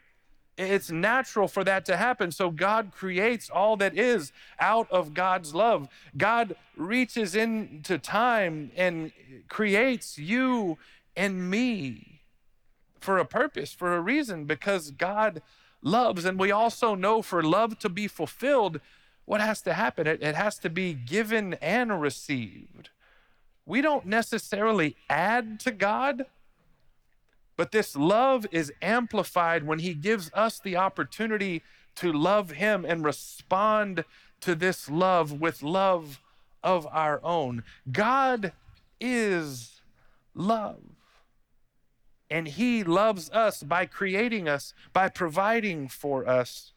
It's 0.58 0.90
natural 0.90 1.48
for 1.48 1.64
that 1.66 1.86
to 1.86 1.98
happen. 1.98 2.32
So 2.32 2.50
God 2.50 2.92
creates 2.92 3.48
all 3.50 3.78
that 3.78 3.96
is 3.96 4.32
out 4.60 4.90
of 4.90 5.14
God's 5.14 5.54
love. 5.54 5.88
God 6.18 6.56
reaches 6.76 7.36
into 7.36 8.00
time 8.00 8.72
and 8.76 9.12
creates 9.48 10.18
you 10.18 10.80
and 11.16 11.50
me 11.50 12.17
for 13.00 13.18
a 13.18 13.26
purpose, 13.26 13.74
for 13.74 13.96
a 13.96 14.02
reason, 14.02 14.46
because 14.46 14.92
God 14.92 15.42
loves. 15.82 16.26
And 16.26 16.40
we 16.40 16.52
also 16.52 16.96
know 16.96 17.22
for 17.22 17.42
love 17.44 17.80
to 17.80 17.90
be 17.90 18.08
fulfilled, 18.08 18.80
what 19.26 19.42
has 19.42 19.62
to 19.64 19.74
happen? 19.74 20.08
It, 20.08 20.22
it 20.22 20.36
has 20.36 20.58
to 20.60 20.70
be 20.70 20.94
given 20.94 21.56
and 21.56 22.02
received. 22.02 22.90
We 23.66 23.82
don't 23.82 24.06
necessarily 24.06 24.96
add 25.10 25.60
to 25.62 25.72
God 25.72 26.26
but 27.58 27.72
this 27.72 27.96
love 27.96 28.46
is 28.52 28.72
amplified 28.82 29.66
when 29.66 29.80
he 29.80 29.96
gives 29.96 30.32
us 30.34 30.60
the 30.60 30.78
opportunity 30.78 31.64
to 31.96 32.14
love 32.14 32.52
him 32.52 32.86
and 32.86 33.04
respond 33.04 34.06
to 34.42 34.54
this 34.54 34.90
love 34.90 35.42
with 35.42 35.64
love 35.64 36.22
of 36.64 36.88
our 36.92 37.20
own. 37.24 37.64
God 37.92 38.54
is 39.02 39.82
love. 40.36 40.78
And 42.30 42.48
he 42.48 42.84
loves 42.84 43.30
us 43.32 43.64
by 43.64 43.86
creating 43.86 44.50
us, 44.50 44.74
by 44.94 45.10
providing 45.10 45.88
for 45.88 46.28
us. 46.28 46.74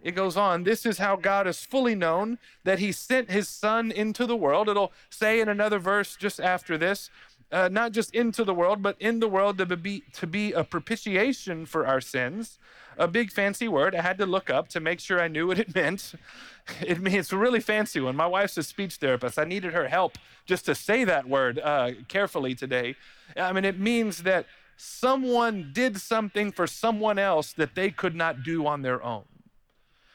It 0.00 0.14
goes 0.14 0.36
on, 0.36 0.62
this 0.62 0.86
is 0.86 0.98
how 0.98 1.16
God 1.16 1.46
is 1.46 1.64
fully 1.64 1.94
known 1.94 2.38
that 2.64 2.78
he 2.78 2.92
sent 2.92 3.30
his 3.30 3.48
son 3.48 3.90
into 3.90 4.26
the 4.26 4.36
world. 4.36 4.68
It'll 4.68 4.92
say 5.10 5.40
in 5.40 5.48
another 5.48 5.78
verse 5.78 6.16
just 6.16 6.40
after 6.40 6.78
this 6.78 7.10
uh, 7.50 7.68
not 7.70 7.92
just 7.92 8.14
into 8.14 8.44
the 8.44 8.54
world, 8.54 8.82
but 8.82 8.96
in 9.00 9.20
the 9.20 9.28
world 9.28 9.58
to 9.58 9.76
be, 9.76 10.02
to 10.12 10.26
be 10.26 10.52
a 10.52 10.64
propitiation 10.64 11.66
for 11.66 11.86
our 11.86 12.00
sins. 12.00 12.58
A 12.98 13.08
big 13.08 13.30
fancy 13.30 13.68
word 13.68 13.94
I 13.94 14.02
had 14.02 14.18
to 14.18 14.26
look 14.26 14.50
up 14.50 14.68
to 14.70 14.80
make 14.80 15.00
sure 15.00 15.20
I 15.20 15.28
knew 15.28 15.46
what 15.46 15.58
it 15.58 15.74
meant. 15.74 16.14
It 16.80 17.00
means 17.00 17.16
it's 17.16 17.32
a 17.32 17.38
really 17.38 17.60
fancy 17.60 18.00
one. 18.00 18.16
My 18.16 18.26
wife's 18.26 18.58
a 18.58 18.62
speech 18.62 18.96
therapist. 18.96 19.38
I 19.38 19.44
needed 19.44 19.72
her 19.72 19.88
help 19.88 20.18
just 20.46 20.66
to 20.66 20.74
say 20.74 21.04
that 21.04 21.28
word 21.28 21.58
uh, 21.58 21.92
carefully 22.08 22.54
today. 22.54 22.96
I 23.36 23.52
mean, 23.52 23.64
it 23.64 23.78
means 23.78 24.24
that 24.24 24.46
someone 24.76 25.70
did 25.72 26.00
something 26.00 26.52
for 26.52 26.66
someone 26.66 27.18
else 27.18 27.52
that 27.52 27.74
they 27.74 27.90
could 27.90 28.14
not 28.14 28.42
do 28.42 28.66
on 28.66 28.82
their 28.82 29.02
own. 29.02 29.24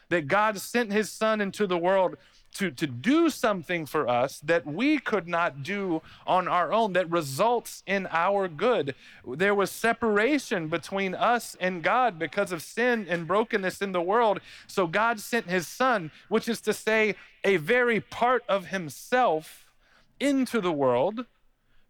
That 0.09 0.27
God 0.27 0.59
sent 0.59 0.91
his 0.91 1.09
son 1.09 1.41
into 1.41 1.65
the 1.65 1.77
world 1.77 2.17
to, 2.53 2.71
to 2.71 2.87
do 2.87 3.29
something 3.29 3.85
for 3.85 4.07
us 4.07 4.39
that 4.41 4.65
we 4.65 4.99
could 4.99 5.27
not 5.27 5.63
do 5.63 6.01
on 6.25 6.47
our 6.47 6.71
own 6.71 6.93
that 6.93 7.09
results 7.09 7.83
in 7.85 8.07
our 8.11 8.47
good. 8.47 8.95
There 9.27 9.55
was 9.55 9.71
separation 9.71 10.67
between 10.67 11.15
us 11.15 11.57
and 11.59 11.83
God 11.83 12.19
because 12.19 12.51
of 12.51 12.61
sin 12.61 13.07
and 13.09 13.27
brokenness 13.27 13.81
in 13.81 13.91
the 13.91 14.01
world. 14.01 14.39
So 14.67 14.87
God 14.87 15.19
sent 15.19 15.47
his 15.47 15.67
son, 15.67 16.11
which 16.29 16.47
is 16.47 16.61
to 16.61 16.73
say, 16.73 17.15
a 17.43 17.57
very 17.57 17.99
part 17.99 18.43
of 18.47 18.67
himself 18.67 19.65
into 20.19 20.61
the 20.61 20.71
world 20.71 21.25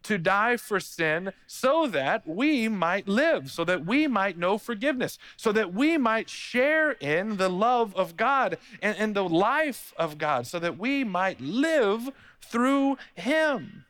to 0.04 0.18
die 0.18 0.56
for 0.56 0.78
sin 0.80 1.32
so 1.46 1.86
that 1.88 2.26
we 2.26 2.68
might 2.68 3.08
live, 3.08 3.50
so 3.50 3.64
that 3.64 3.84
we 3.84 4.06
might 4.06 4.38
know 4.38 4.58
forgiveness, 4.58 5.18
so 5.36 5.52
that 5.52 5.74
we 5.74 5.98
might 5.98 6.30
share 6.30 6.92
in 6.92 7.36
the 7.36 7.48
love 7.48 7.94
of 7.96 8.16
God 8.16 8.58
and, 8.80 8.96
and 8.96 9.14
the 9.14 9.28
life 9.28 9.92
of 9.98 10.18
God, 10.18 10.46
so 10.46 10.58
that 10.58 10.78
we 10.78 11.04
might 11.04 11.40
live 11.40 12.10
through 12.40 12.96
Him. 13.14 13.84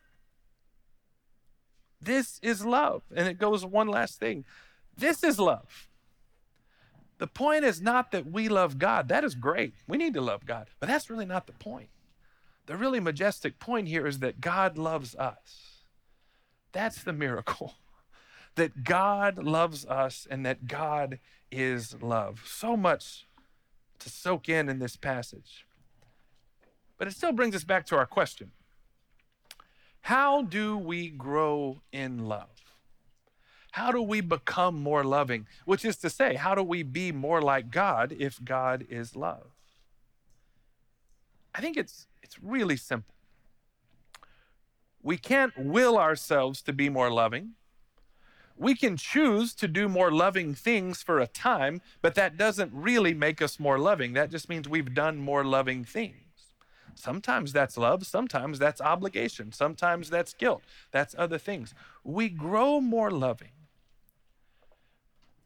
This 2.01 2.39
is 2.43 2.65
love. 2.65 3.03
And 3.15 3.29
it 3.29 3.39
goes 3.39 3.65
one 3.65 3.89
last 3.89 4.19
thing 4.19 4.45
this 4.97 5.25
is 5.25 5.39
love. 5.39 5.89
The 7.19 7.27
point 7.27 7.65
is 7.65 7.81
not 7.81 8.11
that 8.11 8.31
we 8.31 8.49
love 8.49 8.79
God. 8.79 9.09
That 9.09 9.25
is 9.25 9.35
great. 9.35 9.75
We 9.87 9.97
need 9.97 10.15
to 10.15 10.21
love 10.21 10.47
God. 10.47 10.69
But 10.81 10.89
that's 10.89 11.11
really 11.11 11.27
not 11.27 11.47
the 11.47 11.53
point. 11.53 11.89
The 12.67 12.77
really 12.77 13.01
majestic 13.01 13.59
point 13.59 13.89
here 13.89 14.07
is 14.07 14.21
that 14.21 14.41
God 14.41 14.79
loves 14.79 15.15
us. 15.15 15.74
That's 16.75 17.03
the 17.03 17.15
miracle. 17.15 17.75
That 18.57 18.85
God 18.85 19.43
loves 19.43 19.85
us 19.85 20.29
and 20.31 20.47
that 20.47 20.69
God 20.69 21.19
is 21.51 22.01
love. 22.01 22.45
So 22.47 22.77
much 22.77 23.27
to 23.99 24.09
soak 24.09 24.49
in 24.49 24.69
in 24.69 24.79
this 24.79 24.95
passage. 24.95 25.67
But 26.97 27.09
it 27.09 27.15
still 27.15 27.33
brings 27.33 27.57
us 27.57 27.65
back 27.65 27.85
to 27.87 27.97
our 27.97 28.07
question 28.07 28.53
How 30.03 30.43
do 30.43 30.79
we 30.79 31.09
grow 31.09 31.83
in 31.91 32.27
love? 32.27 32.65
How 33.73 33.91
do 33.91 34.01
we 34.01 34.21
become 34.21 34.81
more 34.81 35.03
loving? 35.03 35.49
Which 35.65 35.85
is 35.85 35.97
to 35.97 36.09
say, 36.09 36.37
how 36.37 36.55
do 36.55 36.63
we 36.63 36.85
be 36.85 37.11
more 37.11 37.43
like 37.43 37.73
God 37.73 38.15
if 38.17 38.39
God 38.45 38.87
is 38.89 39.17
love? 39.17 39.51
I 41.53 41.61
think 41.61 41.77
it's, 41.77 42.07
it's 42.23 42.41
really 42.41 42.77
simple. 42.77 43.14
We 45.05 45.19
can't 45.19 45.53
will 45.59 45.99
ourselves 45.99 46.63
to 46.63 46.73
be 46.73 46.89
more 46.89 47.11
loving. 47.11 47.51
We 48.57 48.75
can 48.75 48.97
choose 48.97 49.55
to 49.57 49.69
do 49.69 49.87
more 49.87 50.11
loving 50.11 50.55
things 50.55 51.03
for 51.03 51.21
a 51.21 51.27
time, 51.27 51.83
but 52.01 52.15
that 52.15 52.39
doesn't 52.39 52.73
really 52.73 53.13
make 53.13 53.43
us 53.43 53.61
more 53.61 53.79
loving. 53.79 54.15
That 54.15 54.31
just 54.31 54.49
means 54.49 54.67
we've 54.67 54.95
done 54.95 55.19
more 55.19 55.45
loving 55.45 55.85
things. 55.85 56.17
Sometimes 56.95 57.53
that's 57.53 57.77
love, 57.77 58.07
sometimes 58.07 58.59
that's 58.59 58.81
obligation, 58.81 59.53
sometimes 59.53 60.09
that's 60.09 60.33
guilt, 60.33 60.63
that's 60.91 61.15
other 61.19 61.39
things. 61.39 61.75
We 62.03 62.31
grow 62.31 62.81
more 62.81 63.11
loving 63.11 63.51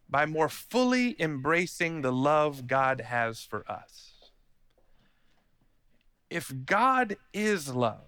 by 0.09 0.25
more 0.25 0.49
fully 0.49 1.21
embracing 1.21 2.03
the 2.03 2.13
love 2.13 2.69
God 2.69 3.01
has 3.01 3.41
for 3.41 3.69
us. 3.69 4.31
If 6.31 6.53
God 6.65 7.17
is 7.33 7.75
love, 7.75 8.08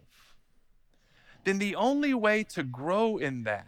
then 1.44 1.58
the 1.58 1.74
only 1.74 2.14
way 2.14 2.44
to 2.44 2.62
grow 2.62 3.16
in 3.16 3.44
that, 3.44 3.66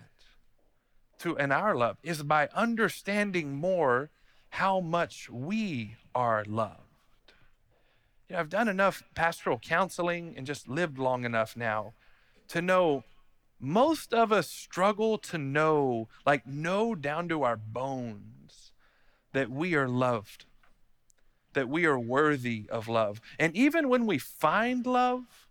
to 1.21 1.37
in 1.37 1.53
our 1.53 1.75
love, 1.75 1.97
is 2.03 2.23
by 2.23 2.49
understanding 2.55 3.55
more 3.55 4.11
how 4.51 4.81
much 4.81 5.31
we 5.31 5.97
are 6.15 6.45
loved. 6.47 6.81
You 8.29 8.35
know, 8.35 8.41
I've 8.41 8.49
done 8.49 8.69
enough 8.69 9.03
pastoral 9.15 9.59
counseling 9.59 10.35
and 10.37 10.47
just 10.47 10.69
lived 10.69 10.99
long 10.99 11.25
enough 11.25 11.57
now 11.57 11.95
to 12.49 12.61
know 12.61 13.05
most 13.59 14.13
of 14.13 14.33
us 14.33 14.49
struggle 14.49 15.17
to 15.19 15.39
know, 15.39 16.09
like 16.27 16.47
know 16.47 16.95
down 16.95 17.29
to 17.29 17.45
our 17.45 17.57
bones, 17.57 18.73
that 19.33 19.49
we 19.51 19.75
are 19.75 19.89
loved, 19.89 20.45
that 21.53 21.69
we 21.69 21.87
are 21.87 21.99
worthy 21.99 22.67
of 22.71 22.89
love. 22.89 23.21
And 23.39 23.57
even 23.57 23.89
when 23.89 24.05
we 24.05 24.19
find 24.19 24.85
love 24.85 25.47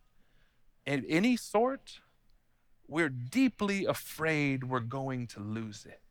in 0.86 1.06
any 1.08 1.38
sort, 1.38 2.01
we're 2.91 3.10
deeply 3.10 3.86
afraid 3.86 4.65
we're 4.65 4.82
going 4.82 5.25
to 5.25 5.39
lose 5.39 5.86
it. 5.86 6.01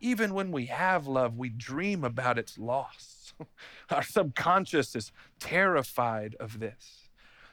Even 0.00 0.32
when 0.32 0.50
we 0.50 0.66
have 0.66 1.06
love, 1.06 1.36
we 1.36 1.50
dream 1.50 2.04
about 2.04 2.38
its 2.38 2.56
loss. 2.56 3.34
Our 3.90 4.02
subconscious 4.02 4.96
is 4.96 5.12
terrified 5.38 6.36
of 6.40 6.58
this. 6.58 7.10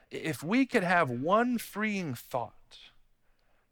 If 0.10 0.42
we 0.42 0.66
could 0.66 0.84
have 0.84 1.10
one 1.10 1.58
freeing 1.58 2.14
thought 2.14 2.54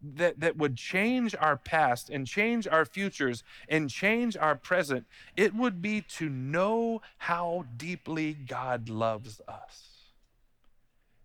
that, 0.02 0.42
that 0.42 0.58
would 0.58 0.76
change 0.76 1.34
our 1.40 1.56
past 1.56 2.10
and 2.10 2.28
change 2.28 2.68
our 2.68 2.84
futures 2.84 3.44
and 3.70 3.90
change 3.90 4.36
our 4.36 4.56
present, 4.56 5.06
it 5.38 5.56
would 5.56 5.82
be 5.82 6.02
to 6.02 6.28
know 6.28 7.02
how 7.20 7.66
deeply 7.78 8.34
God 8.34 8.90
loves 8.90 9.40
us. 9.48 9.88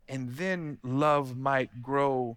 And 0.08 0.36
then 0.36 0.78
love 0.84 1.36
might 1.36 1.82
grow 1.82 2.36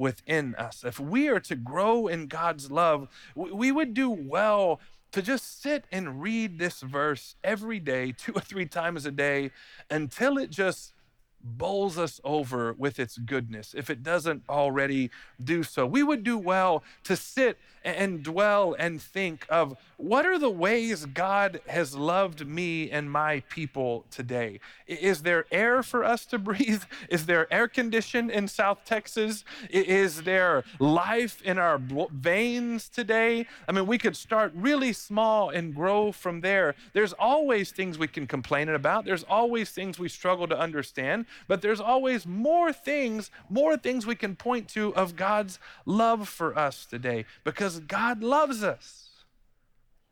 within 0.00 0.54
us. 0.54 0.82
If 0.82 0.98
we 0.98 1.28
are 1.28 1.40
to 1.40 1.54
grow 1.54 2.06
in 2.06 2.26
God's 2.26 2.70
love, 2.70 3.06
we 3.36 3.70
would 3.70 3.92
do 3.92 4.10
well 4.10 4.80
to 5.12 5.20
just 5.20 5.62
sit 5.62 5.84
and 5.92 6.22
read 6.22 6.58
this 6.58 6.80
verse 6.80 7.36
every 7.44 7.78
day, 7.78 8.12
two 8.18 8.32
or 8.32 8.40
three 8.40 8.66
times 8.66 9.04
a 9.04 9.10
day, 9.10 9.50
until 9.90 10.38
it 10.38 10.50
just 10.50 10.94
bowls 11.42 11.98
us 11.98 12.20
over 12.24 12.74
with 12.74 12.98
its 12.98 13.16
goodness 13.16 13.74
if 13.74 13.88
it 13.88 14.02
doesn't 14.02 14.42
already 14.48 15.10
do 15.42 15.62
so. 15.62 15.86
We 15.86 16.02
would 16.02 16.22
do 16.22 16.36
well 16.36 16.82
to 17.04 17.16
sit 17.16 17.58
and 17.84 18.22
dwell 18.22 18.74
and 18.78 19.00
think 19.00 19.46
of 19.48 19.76
what 19.96 20.24
are 20.24 20.38
the 20.38 20.50
ways 20.50 21.04
God 21.04 21.60
has 21.66 21.94
loved 21.94 22.46
me 22.46 22.90
and 22.90 23.10
my 23.10 23.40
people 23.50 24.04
today? 24.10 24.60
Is 24.86 25.22
there 25.22 25.44
air 25.52 25.82
for 25.82 26.04
us 26.04 26.24
to 26.26 26.38
breathe? 26.50 26.82
Is 27.08 27.26
there 27.26 27.52
air 27.52 27.68
condition 27.68 28.30
in 28.30 28.48
South 28.48 28.84
Texas? 28.84 29.44
Is 29.68 30.22
there 30.22 30.64
life 30.78 31.42
in 31.42 31.58
our 31.58 31.78
veins 32.12 32.88
today? 32.88 33.46
I 33.68 33.72
mean, 33.72 33.86
we 33.86 33.98
could 33.98 34.16
start 34.16 34.52
really 34.54 34.92
small 34.92 35.50
and 35.50 35.74
grow 35.74 36.12
from 36.12 36.40
there. 36.40 36.74
There's 36.92 37.12
always 37.12 37.70
things 37.70 37.98
we 37.98 38.08
can 38.08 38.26
complain 38.26 38.60
about, 38.68 39.04
there's 39.04 39.24
always 39.24 39.70
things 39.70 39.98
we 39.98 40.08
struggle 40.08 40.46
to 40.48 40.58
understand, 40.58 41.24
but 41.48 41.62
there's 41.62 41.80
always 41.80 42.26
more 42.26 42.72
things, 42.72 43.30
more 43.48 43.76
things 43.76 44.06
we 44.06 44.14
can 44.14 44.36
point 44.36 44.68
to 44.68 44.94
of 44.94 45.16
God's 45.16 45.58
love 45.86 46.28
for 46.28 46.56
us 46.58 46.84
today 46.84 47.24
because 47.44 47.69
God 47.78 48.22
loves 48.22 48.62
us. 48.64 49.10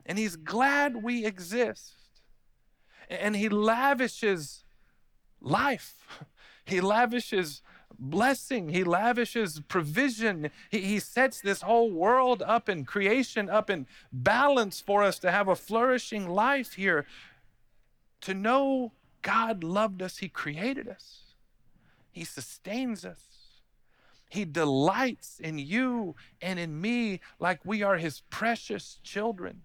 and 0.07 0.19
He's 0.19 0.37
glad 0.37 1.03
we 1.03 1.27
exist. 1.27 1.95
And 3.11 3.35
He 3.37 3.49
lavishes 3.49 4.65
life, 5.41 6.25
He 6.65 6.81
lavishes 6.81 7.63
blessing, 7.99 8.69
He 8.69 8.85
lavishes 8.85 9.61
provision. 9.69 10.51
He, 10.71 10.81
he 10.81 10.99
sets 11.01 11.41
this 11.41 11.63
whole 11.63 11.91
world 11.91 12.43
up 12.43 12.69
in 12.69 12.85
creation 12.85 13.51
up 13.51 13.69
in 13.71 13.87
balance 14.13 14.81
for 14.81 15.03
us 15.03 15.19
to 15.21 15.31
have 15.31 15.49
a 15.49 15.57
flourishing 15.57 16.29
life 16.29 16.75
here. 16.75 17.07
To 18.23 18.35
know 18.35 18.93
God 19.23 19.65
loved 19.65 20.03
us, 20.03 20.19
He 20.19 20.29
created 20.29 20.89
us, 20.89 21.21
He 22.11 22.25
sustains 22.25 23.05
us. 23.05 23.28
He 24.29 24.45
delights 24.45 25.41
in 25.41 25.59
you 25.59 26.15
and 26.43 26.59
in 26.59 26.81
me 26.81 27.21
like 27.41 27.61
we 27.65 27.83
are 27.83 27.97
his 27.97 28.21
precious 28.31 28.99
children. 29.03 29.63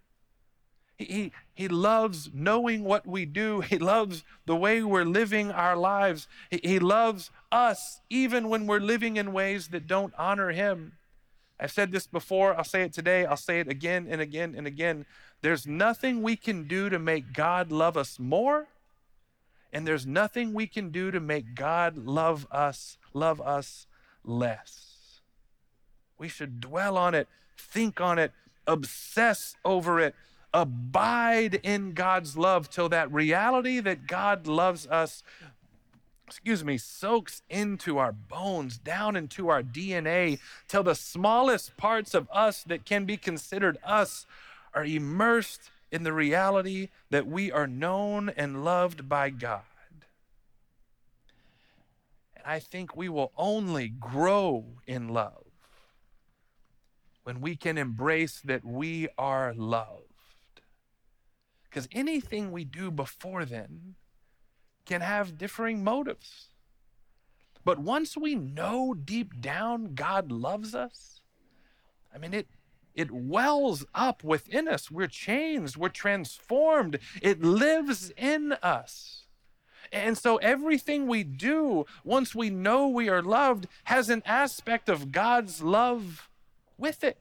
He, 0.97 1.05
he, 1.05 1.31
he 1.53 1.67
loves 1.67 2.29
knowing 2.33 2.83
what 2.83 3.05
we 3.05 3.25
do. 3.25 3.61
He 3.61 3.77
loves 3.77 4.23
the 4.45 4.55
way 4.55 4.81
we're 4.81 5.03
living 5.03 5.51
our 5.51 5.75
lives. 5.75 6.27
He, 6.49 6.61
he 6.63 6.79
loves 6.79 7.29
us 7.51 7.99
even 8.09 8.47
when 8.47 8.67
we're 8.67 8.79
living 8.79 9.17
in 9.17 9.33
ways 9.33 9.69
that 9.69 9.87
don't 9.87 10.13
honor 10.17 10.51
him. 10.51 10.93
I've 11.59 11.71
said 11.71 11.91
this 11.91 12.07
before, 12.07 12.55
I'll 12.55 12.63
say 12.63 12.83
it 12.83 12.93
today, 12.93 13.25
I'll 13.25 13.37
say 13.37 13.59
it 13.59 13.67
again 13.67 14.07
and 14.09 14.19
again 14.21 14.53
and 14.57 14.65
again. 14.65 15.05
There's 15.41 15.67
nothing 15.67 16.21
we 16.21 16.35
can 16.35 16.67
do 16.67 16.89
to 16.89 16.99
make 16.99 17.33
God 17.33 17.71
love 17.71 17.95
us 17.95 18.17
more, 18.17 18.67
and 19.71 19.87
there's 19.87 20.05
nothing 20.05 20.53
we 20.53 20.67
can 20.67 20.89
do 20.89 21.11
to 21.11 21.19
make 21.19 21.55
God 21.55 21.97
love 21.97 22.47
us, 22.51 22.97
love 23.13 23.39
us 23.39 23.87
less. 24.23 25.19
We 26.17 26.29
should 26.29 26.61
dwell 26.61 26.97
on 26.97 27.15
it, 27.15 27.27
think 27.57 27.99
on 27.99 28.19
it, 28.19 28.31
obsess 28.65 29.55
over 29.65 29.99
it, 29.99 30.15
abide 30.53 31.55
in 31.63 31.93
God's 31.93 32.37
love 32.37 32.69
till 32.69 32.89
that 32.89 33.11
reality 33.11 33.79
that 33.79 34.07
God 34.07 34.47
loves 34.47 34.87
us 34.87 35.23
excuse 36.33 36.63
me, 36.63 36.79
soaks 36.79 37.43
into 37.47 37.99
our 37.99 38.11
bones, 38.11 38.79
down 38.79 39.15
into 39.15 39.49
our 39.49 39.61
DNA, 39.61 40.39
till 40.67 40.81
the 40.81 40.95
smallest 40.95 41.77
parts 41.77 42.15
of 42.15 42.27
us 42.33 42.63
that 42.63 42.85
can 42.85 43.05
be 43.05 43.17
considered 43.17 43.77
us 43.83 44.25
are 44.73 44.83
immersed 44.83 45.69
in 45.91 46.01
the 46.01 46.13
reality 46.13 46.89
that 47.11 47.27
we 47.27 47.51
are 47.51 47.67
known 47.67 48.29
and 48.29 48.65
loved 48.65 49.07
by 49.07 49.29
God. 49.29 49.61
I 52.45 52.59
think 52.59 52.95
we 52.95 53.09
will 53.09 53.31
only 53.37 53.89
grow 53.89 54.65
in 54.85 55.09
love 55.09 55.45
when 57.23 57.39
we 57.41 57.55
can 57.55 57.77
embrace 57.77 58.41
that 58.41 58.65
we 58.65 59.07
are 59.17 59.53
loved. 59.53 60.61
Because 61.63 61.87
anything 61.91 62.51
we 62.51 62.65
do 62.65 62.91
before 62.91 63.45
then 63.45 63.95
can 64.85 65.01
have 65.01 65.37
differing 65.37 65.83
motives. 65.83 66.49
But 67.65 67.79
once 67.79 68.17
we 68.17 68.35
know 68.35 68.93
deep 68.93 69.39
down 69.41 69.95
God 69.95 70.31
loves 70.31 70.75
us, 70.75 71.21
I 72.13 72.17
mean, 72.17 72.33
it, 72.33 72.47
it 72.93 73.09
wells 73.09 73.85
up 73.95 74.23
within 74.23 74.67
us. 74.67 74.91
We're 74.91 75.07
changed, 75.07 75.77
we're 75.77 75.89
transformed, 75.89 76.99
it 77.21 77.41
lives 77.41 78.11
in 78.17 78.53
us. 78.61 79.22
And 79.93 80.17
so 80.17 80.37
everything 80.37 81.07
we 81.07 81.23
do, 81.23 81.85
once 82.03 82.33
we 82.33 82.49
know 82.49 82.87
we 82.87 83.09
are 83.09 83.21
loved, 83.21 83.67
has 83.85 84.09
an 84.09 84.23
aspect 84.25 84.89
of 84.89 85.11
God's 85.11 85.61
love 85.61 86.29
with 86.77 87.03
it. 87.03 87.19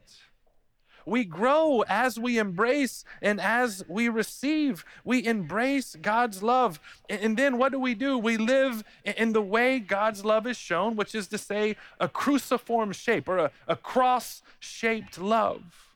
We 1.04 1.24
grow 1.24 1.84
as 1.88 2.18
we 2.18 2.38
embrace 2.38 3.04
and 3.20 3.40
as 3.40 3.84
we 3.88 4.08
receive. 4.08 4.84
We 5.04 5.26
embrace 5.26 5.96
God's 6.00 6.42
love. 6.42 6.80
And 7.10 7.36
then 7.36 7.58
what 7.58 7.72
do 7.72 7.78
we 7.78 7.94
do? 7.94 8.16
We 8.16 8.36
live 8.36 8.84
in 9.04 9.32
the 9.32 9.42
way 9.42 9.78
God's 9.78 10.24
love 10.24 10.46
is 10.46 10.56
shown, 10.56 10.96
which 10.96 11.14
is 11.14 11.26
to 11.28 11.38
say, 11.38 11.76
a 12.00 12.08
cruciform 12.08 12.92
shape 12.92 13.28
or 13.28 13.38
a, 13.38 13.50
a 13.68 13.76
cross 13.76 14.42
shaped 14.60 15.18
love 15.18 15.91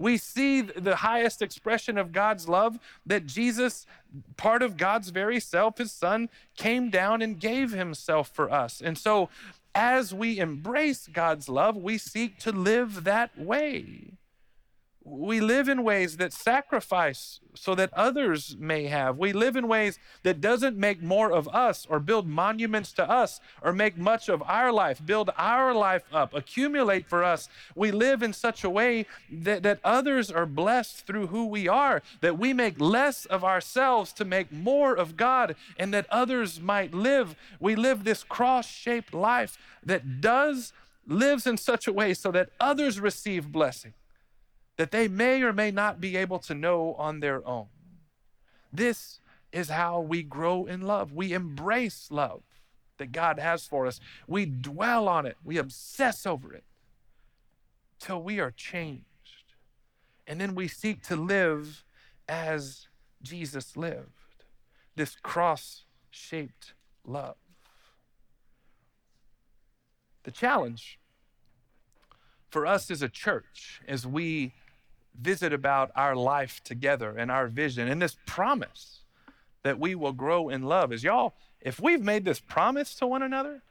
we 0.00 0.16
see 0.16 0.62
the 0.62 0.96
highest 0.96 1.42
expression 1.42 1.98
of 1.98 2.10
God's 2.10 2.48
love 2.48 2.78
that 3.04 3.26
Jesus, 3.26 3.86
part 4.38 4.62
of 4.62 4.78
God's 4.78 5.10
very 5.10 5.38
self, 5.38 5.76
his 5.76 5.92
son, 5.92 6.30
came 6.56 6.88
down 6.88 7.20
and 7.20 7.38
gave 7.38 7.72
himself 7.72 8.30
for 8.30 8.50
us. 8.50 8.80
And 8.80 8.96
so, 8.96 9.28
as 9.74 10.12
we 10.12 10.38
embrace 10.38 11.06
God's 11.06 11.48
love, 11.48 11.76
we 11.76 11.98
seek 11.98 12.38
to 12.38 12.50
live 12.50 13.04
that 13.04 13.38
way 13.38 14.14
we 15.02 15.40
live 15.40 15.68
in 15.68 15.82
ways 15.82 16.18
that 16.18 16.32
sacrifice 16.32 17.40
so 17.54 17.74
that 17.74 17.92
others 17.94 18.56
may 18.58 18.86
have. 18.86 19.16
We 19.16 19.32
live 19.32 19.56
in 19.56 19.66
ways 19.66 19.98
that 20.24 20.42
doesn't 20.42 20.76
make 20.76 21.02
more 21.02 21.32
of 21.32 21.48
us 21.48 21.86
or 21.88 22.00
build 22.00 22.28
monuments 22.28 22.92
to 22.92 23.10
us 23.10 23.40
or 23.62 23.72
make 23.72 23.96
much 23.96 24.28
of 24.28 24.42
our 24.42 24.70
life 24.70 25.04
build 25.04 25.30
our 25.36 25.74
life 25.74 26.04
up 26.12 26.34
accumulate 26.34 27.06
for 27.06 27.24
us. 27.24 27.48
We 27.74 27.90
live 27.90 28.22
in 28.22 28.34
such 28.34 28.62
a 28.62 28.70
way 28.70 29.06
that, 29.32 29.62
that 29.62 29.80
others 29.82 30.30
are 30.30 30.46
blessed 30.46 31.06
through 31.06 31.28
who 31.28 31.46
we 31.46 31.66
are 31.66 32.02
that 32.20 32.38
we 32.38 32.52
make 32.52 32.78
less 32.78 33.24
of 33.24 33.42
ourselves 33.42 34.12
to 34.12 34.24
make 34.24 34.52
more 34.52 34.94
of 34.94 35.16
god 35.16 35.56
and 35.78 35.94
that 35.94 36.06
others 36.10 36.60
might 36.60 36.92
live. 36.92 37.34
We 37.58 37.74
live 37.74 38.04
this 38.04 38.22
cross-shaped 38.22 39.14
life 39.14 39.58
that 39.82 40.20
does 40.20 40.72
lives 41.06 41.46
in 41.46 41.56
such 41.56 41.86
a 41.86 41.92
way 41.92 42.12
so 42.14 42.30
that 42.30 42.50
others 42.60 43.00
receive 43.00 43.50
blessing 43.50 43.94
that 44.80 44.92
they 44.92 45.08
may 45.08 45.42
or 45.42 45.52
may 45.52 45.70
not 45.70 46.00
be 46.00 46.16
able 46.16 46.38
to 46.38 46.54
know 46.54 46.94
on 46.94 47.20
their 47.20 47.46
own. 47.46 47.66
This 48.72 49.20
is 49.52 49.68
how 49.68 50.00
we 50.00 50.22
grow 50.22 50.64
in 50.64 50.80
love. 50.80 51.12
We 51.12 51.34
embrace 51.34 52.08
love 52.10 52.40
that 52.96 53.12
God 53.12 53.38
has 53.38 53.66
for 53.66 53.86
us. 53.86 54.00
We 54.26 54.46
dwell 54.46 55.06
on 55.06 55.26
it, 55.26 55.36
we 55.44 55.58
obsess 55.58 56.24
over 56.24 56.54
it 56.54 56.64
till 57.98 58.22
we 58.22 58.40
are 58.40 58.50
changed. 58.50 59.04
And 60.26 60.40
then 60.40 60.54
we 60.54 60.66
seek 60.66 61.02
to 61.08 61.16
live 61.16 61.84
as 62.26 62.88
Jesus 63.20 63.76
lived 63.76 64.44
this 64.96 65.14
cross 65.22 65.84
shaped 66.08 66.72
love. 67.04 67.36
The 70.22 70.30
challenge 70.30 70.98
for 72.48 72.66
us 72.66 72.90
as 72.90 73.02
a 73.02 73.10
church, 73.10 73.82
as 73.86 74.06
we 74.06 74.54
visit 75.18 75.52
about 75.52 75.90
our 75.94 76.16
life 76.16 76.62
together 76.64 77.14
and 77.16 77.30
our 77.30 77.46
vision 77.46 77.88
and 77.88 78.00
this 78.00 78.16
promise 78.26 79.00
that 79.62 79.78
we 79.78 79.94
will 79.94 80.12
grow 80.12 80.48
in 80.48 80.62
love 80.62 80.92
is 80.92 81.04
y'all, 81.04 81.34
if 81.60 81.80
we've 81.80 82.02
made 82.02 82.24
this 82.24 82.40
promise 82.40 82.94
to 82.94 83.06
one 83.06 83.22
another, 83.22 83.62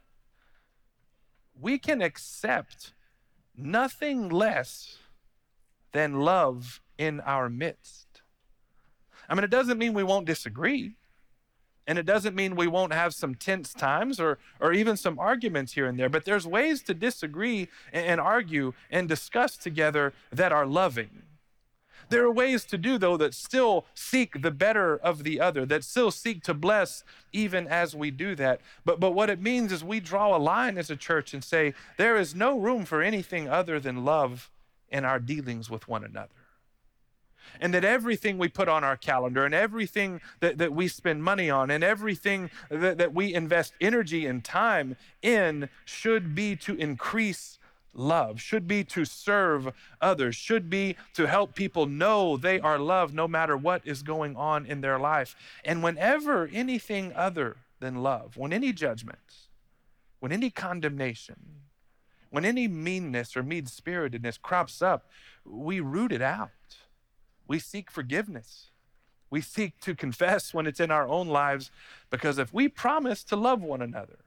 we 1.60 1.78
can 1.78 2.00
accept 2.00 2.92
nothing 3.56 4.28
less 4.28 4.98
than 5.92 6.20
love 6.20 6.80
in 6.96 7.20
our 7.20 7.48
midst. 7.48 8.22
I 9.28 9.34
mean, 9.34 9.44
it 9.44 9.50
doesn't 9.50 9.78
mean 9.78 9.94
we 9.94 10.04
won't 10.04 10.26
disagree. 10.26 10.94
And 11.86 11.98
it 11.98 12.06
doesn't 12.06 12.36
mean 12.36 12.54
we 12.54 12.68
won't 12.68 12.92
have 12.92 13.14
some 13.14 13.34
tense 13.34 13.72
times 13.72 14.20
or, 14.20 14.38
or 14.60 14.72
even 14.72 14.96
some 14.96 15.18
arguments 15.18 15.72
here 15.72 15.86
and 15.86 15.98
there, 15.98 16.08
but 16.08 16.24
there's 16.24 16.46
ways 16.46 16.82
to 16.84 16.94
disagree 16.94 17.68
and, 17.92 18.06
and 18.06 18.20
argue 18.20 18.74
and 18.90 19.08
discuss 19.08 19.56
together 19.56 20.12
that 20.30 20.52
are 20.52 20.66
loving. 20.66 21.22
There 22.10 22.24
are 22.24 22.32
ways 22.32 22.64
to 22.66 22.78
do, 22.78 22.98
though, 22.98 23.16
that 23.16 23.34
still 23.34 23.86
seek 23.94 24.42
the 24.42 24.50
better 24.50 24.96
of 24.96 25.22
the 25.22 25.40
other, 25.40 25.64
that 25.66 25.84
still 25.84 26.10
seek 26.10 26.42
to 26.44 26.54
bless 26.54 27.04
even 27.32 27.66
as 27.66 27.94
we 27.94 28.10
do 28.10 28.34
that. 28.34 28.60
But, 28.84 29.00
but 29.00 29.12
what 29.12 29.30
it 29.30 29.40
means 29.40 29.72
is 29.72 29.82
we 29.82 30.00
draw 30.00 30.36
a 30.36 30.38
line 30.38 30.76
as 30.76 30.90
a 30.90 30.96
church 30.96 31.32
and 31.32 31.42
say, 31.42 31.72
there 31.96 32.16
is 32.16 32.34
no 32.34 32.58
room 32.58 32.84
for 32.84 33.00
anything 33.00 33.48
other 33.48 33.80
than 33.80 34.04
love 34.04 34.50
in 34.90 35.04
our 35.04 35.20
dealings 35.20 35.70
with 35.70 35.88
one 35.88 36.04
another 36.04 36.34
and 37.60 37.74
that 37.74 37.84
everything 37.84 38.38
we 38.38 38.48
put 38.48 38.68
on 38.68 38.84
our 38.84 38.96
calendar 38.96 39.44
and 39.44 39.54
everything 39.54 40.20
that, 40.40 40.58
that 40.58 40.72
we 40.72 40.88
spend 40.88 41.22
money 41.24 41.50
on 41.50 41.70
and 41.70 41.82
everything 41.82 42.50
that, 42.68 42.98
that 42.98 43.14
we 43.14 43.34
invest 43.34 43.72
energy 43.80 44.26
and 44.26 44.44
time 44.44 44.96
in 45.22 45.68
should 45.84 46.34
be 46.34 46.54
to 46.56 46.74
increase 46.76 47.58
love, 47.92 48.40
should 48.40 48.66
be 48.66 48.84
to 48.84 49.04
serve 49.04 49.72
others, 50.00 50.36
should 50.36 50.70
be 50.70 50.96
to 51.14 51.26
help 51.26 51.54
people 51.54 51.86
know 51.86 52.36
they 52.36 52.60
are 52.60 52.78
loved 52.78 53.14
no 53.14 53.26
matter 53.26 53.56
what 53.56 53.82
is 53.84 54.02
going 54.02 54.36
on 54.36 54.66
in 54.66 54.80
their 54.80 54.98
life. 54.98 55.34
And 55.64 55.82
whenever 55.82 56.48
anything 56.52 57.12
other 57.14 57.56
than 57.80 58.02
love, 58.02 58.36
when 58.36 58.52
any 58.52 58.72
judgments, 58.72 59.48
when 60.20 60.32
any 60.32 60.50
condemnation, 60.50 61.36
when 62.30 62.44
any 62.44 62.68
meanness 62.68 63.36
or 63.36 63.42
mean 63.42 63.66
spiritedness 63.66 64.38
crops 64.38 64.80
up, 64.80 65.10
we 65.44 65.80
root 65.80 66.12
it 66.12 66.22
out. 66.22 66.50
We 67.48 67.58
seek 67.58 67.90
forgiveness. 67.90 68.68
We 69.30 69.40
seek 69.40 69.80
to 69.80 69.94
confess 69.94 70.54
when 70.54 70.66
it's 70.66 70.80
in 70.80 70.90
our 70.90 71.08
own 71.08 71.28
lives 71.28 71.70
because 72.10 72.38
if 72.38 72.52
we 72.52 72.68
promise 72.68 73.24
to 73.24 73.36
love 73.36 73.62
one 73.62 73.82
another, 73.82 74.18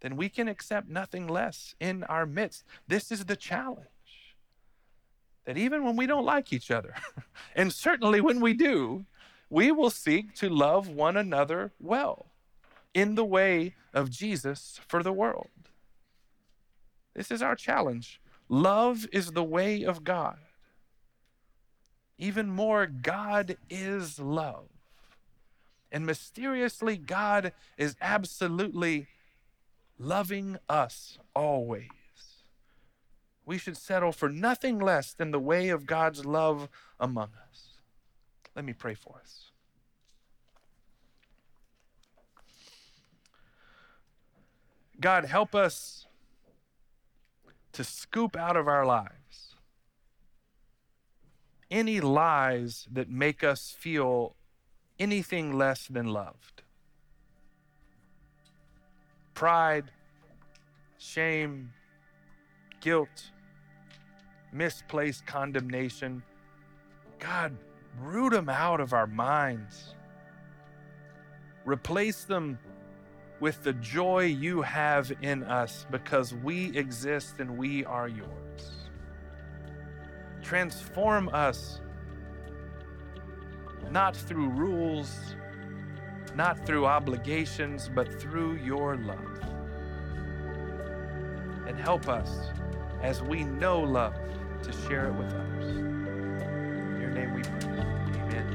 then 0.00 0.16
we 0.16 0.28
can 0.28 0.48
accept 0.48 0.88
nothing 0.88 1.26
less 1.26 1.74
in 1.80 2.04
our 2.04 2.26
midst. 2.26 2.64
This 2.86 3.10
is 3.10 3.24
the 3.24 3.36
challenge 3.36 3.86
that 5.44 5.56
even 5.56 5.84
when 5.84 5.96
we 5.96 6.06
don't 6.06 6.24
like 6.24 6.52
each 6.52 6.70
other, 6.70 6.94
and 7.56 7.72
certainly 7.72 8.20
when 8.20 8.40
we 8.40 8.54
do, 8.54 9.06
we 9.50 9.72
will 9.72 9.90
seek 9.90 10.34
to 10.34 10.48
love 10.48 10.88
one 10.88 11.16
another 11.16 11.72
well 11.80 12.26
in 12.94 13.14
the 13.14 13.24
way 13.24 13.74
of 13.94 14.10
Jesus 14.10 14.80
for 14.86 15.02
the 15.02 15.12
world. 15.12 15.48
This 17.14 17.30
is 17.30 17.42
our 17.42 17.56
challenge. 17.56 18.20
Love 18.48 19.06
is 19.12 19.32
the 19.32 19.44
way 19.44 19.82
of 19.82 20.04
God. 20.04 20.38
Even 22.18 22.48
more, 22.48 22.86
God 22.86 23.56
is 23.70 24.18
love. 24.18 24.68
And 25.90 26.04
mysteriously, 26.04 26.96
God 26.96 27.52
is 27.76 27.96
absolutely 28.00 29.06
loving 29.98 30.58
us 30.68 31.18
always. 31.34 31.88
We 33.44 33.58
should 33.58 33.76
settle 33.76 34.12
for 34.12 34.28
nothing 34.28 34.78
less 34.78 35.12
than 35.12 35.30
the 35.30 35.40
way 35.40 35.70
of 35.70 35.86
God's 35.86 36.24
love 36.24 36.68
among 37.00 37.30
us. 37.50 37.68
Let 38.54 38.64
me 38.64 38.72
pray 38.72 38.94
for 38.94 39.16
us. 39.20 39.50
God, 45.00 45.24
help 45.24 45.54
us 45.54 46.06
to 47.72 47.84
scoop 47.84 48.36
out 48.36 48.56
of 48.56 48.66
our 48.66 48.84
lives 48.84 49.54
any 51.70 52.00
lies 52.00 52.86
that 52.90 53.08
make 53.08 53.44
us 53.44 53.74
feel 53.78 54.34
anything 54.98 55.56
less 55.56 55.86
than 55.86 56.06
loved. 56.06 56.62
Pride, 59.38 59.92
shame, 60.98 61.70
guilt, 62.80 63.30
misplaced 64.52 65.26
condemnation. 65.26 66.24
God, 67.20 67.56
root 68.00 68.30
them 68.30 68.48
out 68.48 68.80
of 68.80 68.92
our 68.92 69.06
minds. 69.06 69.94
Replace 71.64 72.24
them 72.24 72.58
with 73.38 73.62
the 73.62 73.74
joy 73.74 74.24
you 74.24 74.60
have 74.60 75.12
in 75.22 75.44
us 75.44 75.86
because 75.92 76.34
we 76.34 76.76
exist 76.76 77.36
and 77.38 77.56
we 77.56 77.84
are 77.84 78.08
yours. 78.08 78.88
Transform 80.42 81.28
us 81.28 81.80
not 83.92 84.16
through 84.16 84.48
rules, 84.48 85.36
not 86.38 86.64
through 86.64 86.86
obligations, 86.86 87.90
but 87.92 88.20
through 88.20 88.54
your 88.58 88.96
love. 88.96 89.18
And 91.66 91.76
help 91.76 92.08
us 92.08 92.30
as 93.02 93.20
we 93.20 93.42
know 93.42 93.80
love 93.80 94.14
to 94.62 94.72
share 94.86 95.08
it 95.08 95.14
with 95.14 95.34
others. 95.34 95.76
In 95.76 96.98
your 97.00 97.10
name 97.10 97.34
we 97.34 97.42
pray. 97.42 97.80
Amen. 98.22 98.54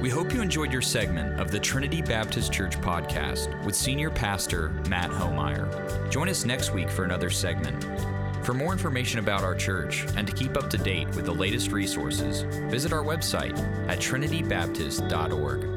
We 0.00 0.10
hope 0.10 0.32
you 0.32 0.40
enjoyed 0.42 0.72
your 0.72 0.80
segment 0.80 1.40
of 1.40 1.50
the 1.50 1.58
Trinity 1.58 2.02
Baptist 2.02 2.52
Church 2.52 2.80
podcast 2.80 3.64
with 3.64 3.74
Senior 3.74 4.10
Pastor 4.10 4.68
Matt 4.88 5.10
Homeyer. 5.10 6.08
Join 6.08 6.28
us 6.28 6.44
next 6.44 6.72
week 6.72 6.88
for 6.88 7.02
another 7.02 7.30
segment. 7.30 7.84
For 8.42 8.54
more 8.54 8.72
information 8.72 9.20
about 9.20 9.44
our 9.44 9.54
church 9.54 10.04
and 10.16 10.26
to 10.26 10.32
keep 10.32 10.56
up 10.56 10.68
to 10.70 10.78
date 10.78 11.08
with 11.14 11.26
the 11.26 11.34
latest 11.34 11.70
resources, 11.70 12.42
visit 12.68 12.92
our 12.92 13.04
website 13.04 13.56
at 13.88 13.98
trinitybaptist.org. 13.98 15.71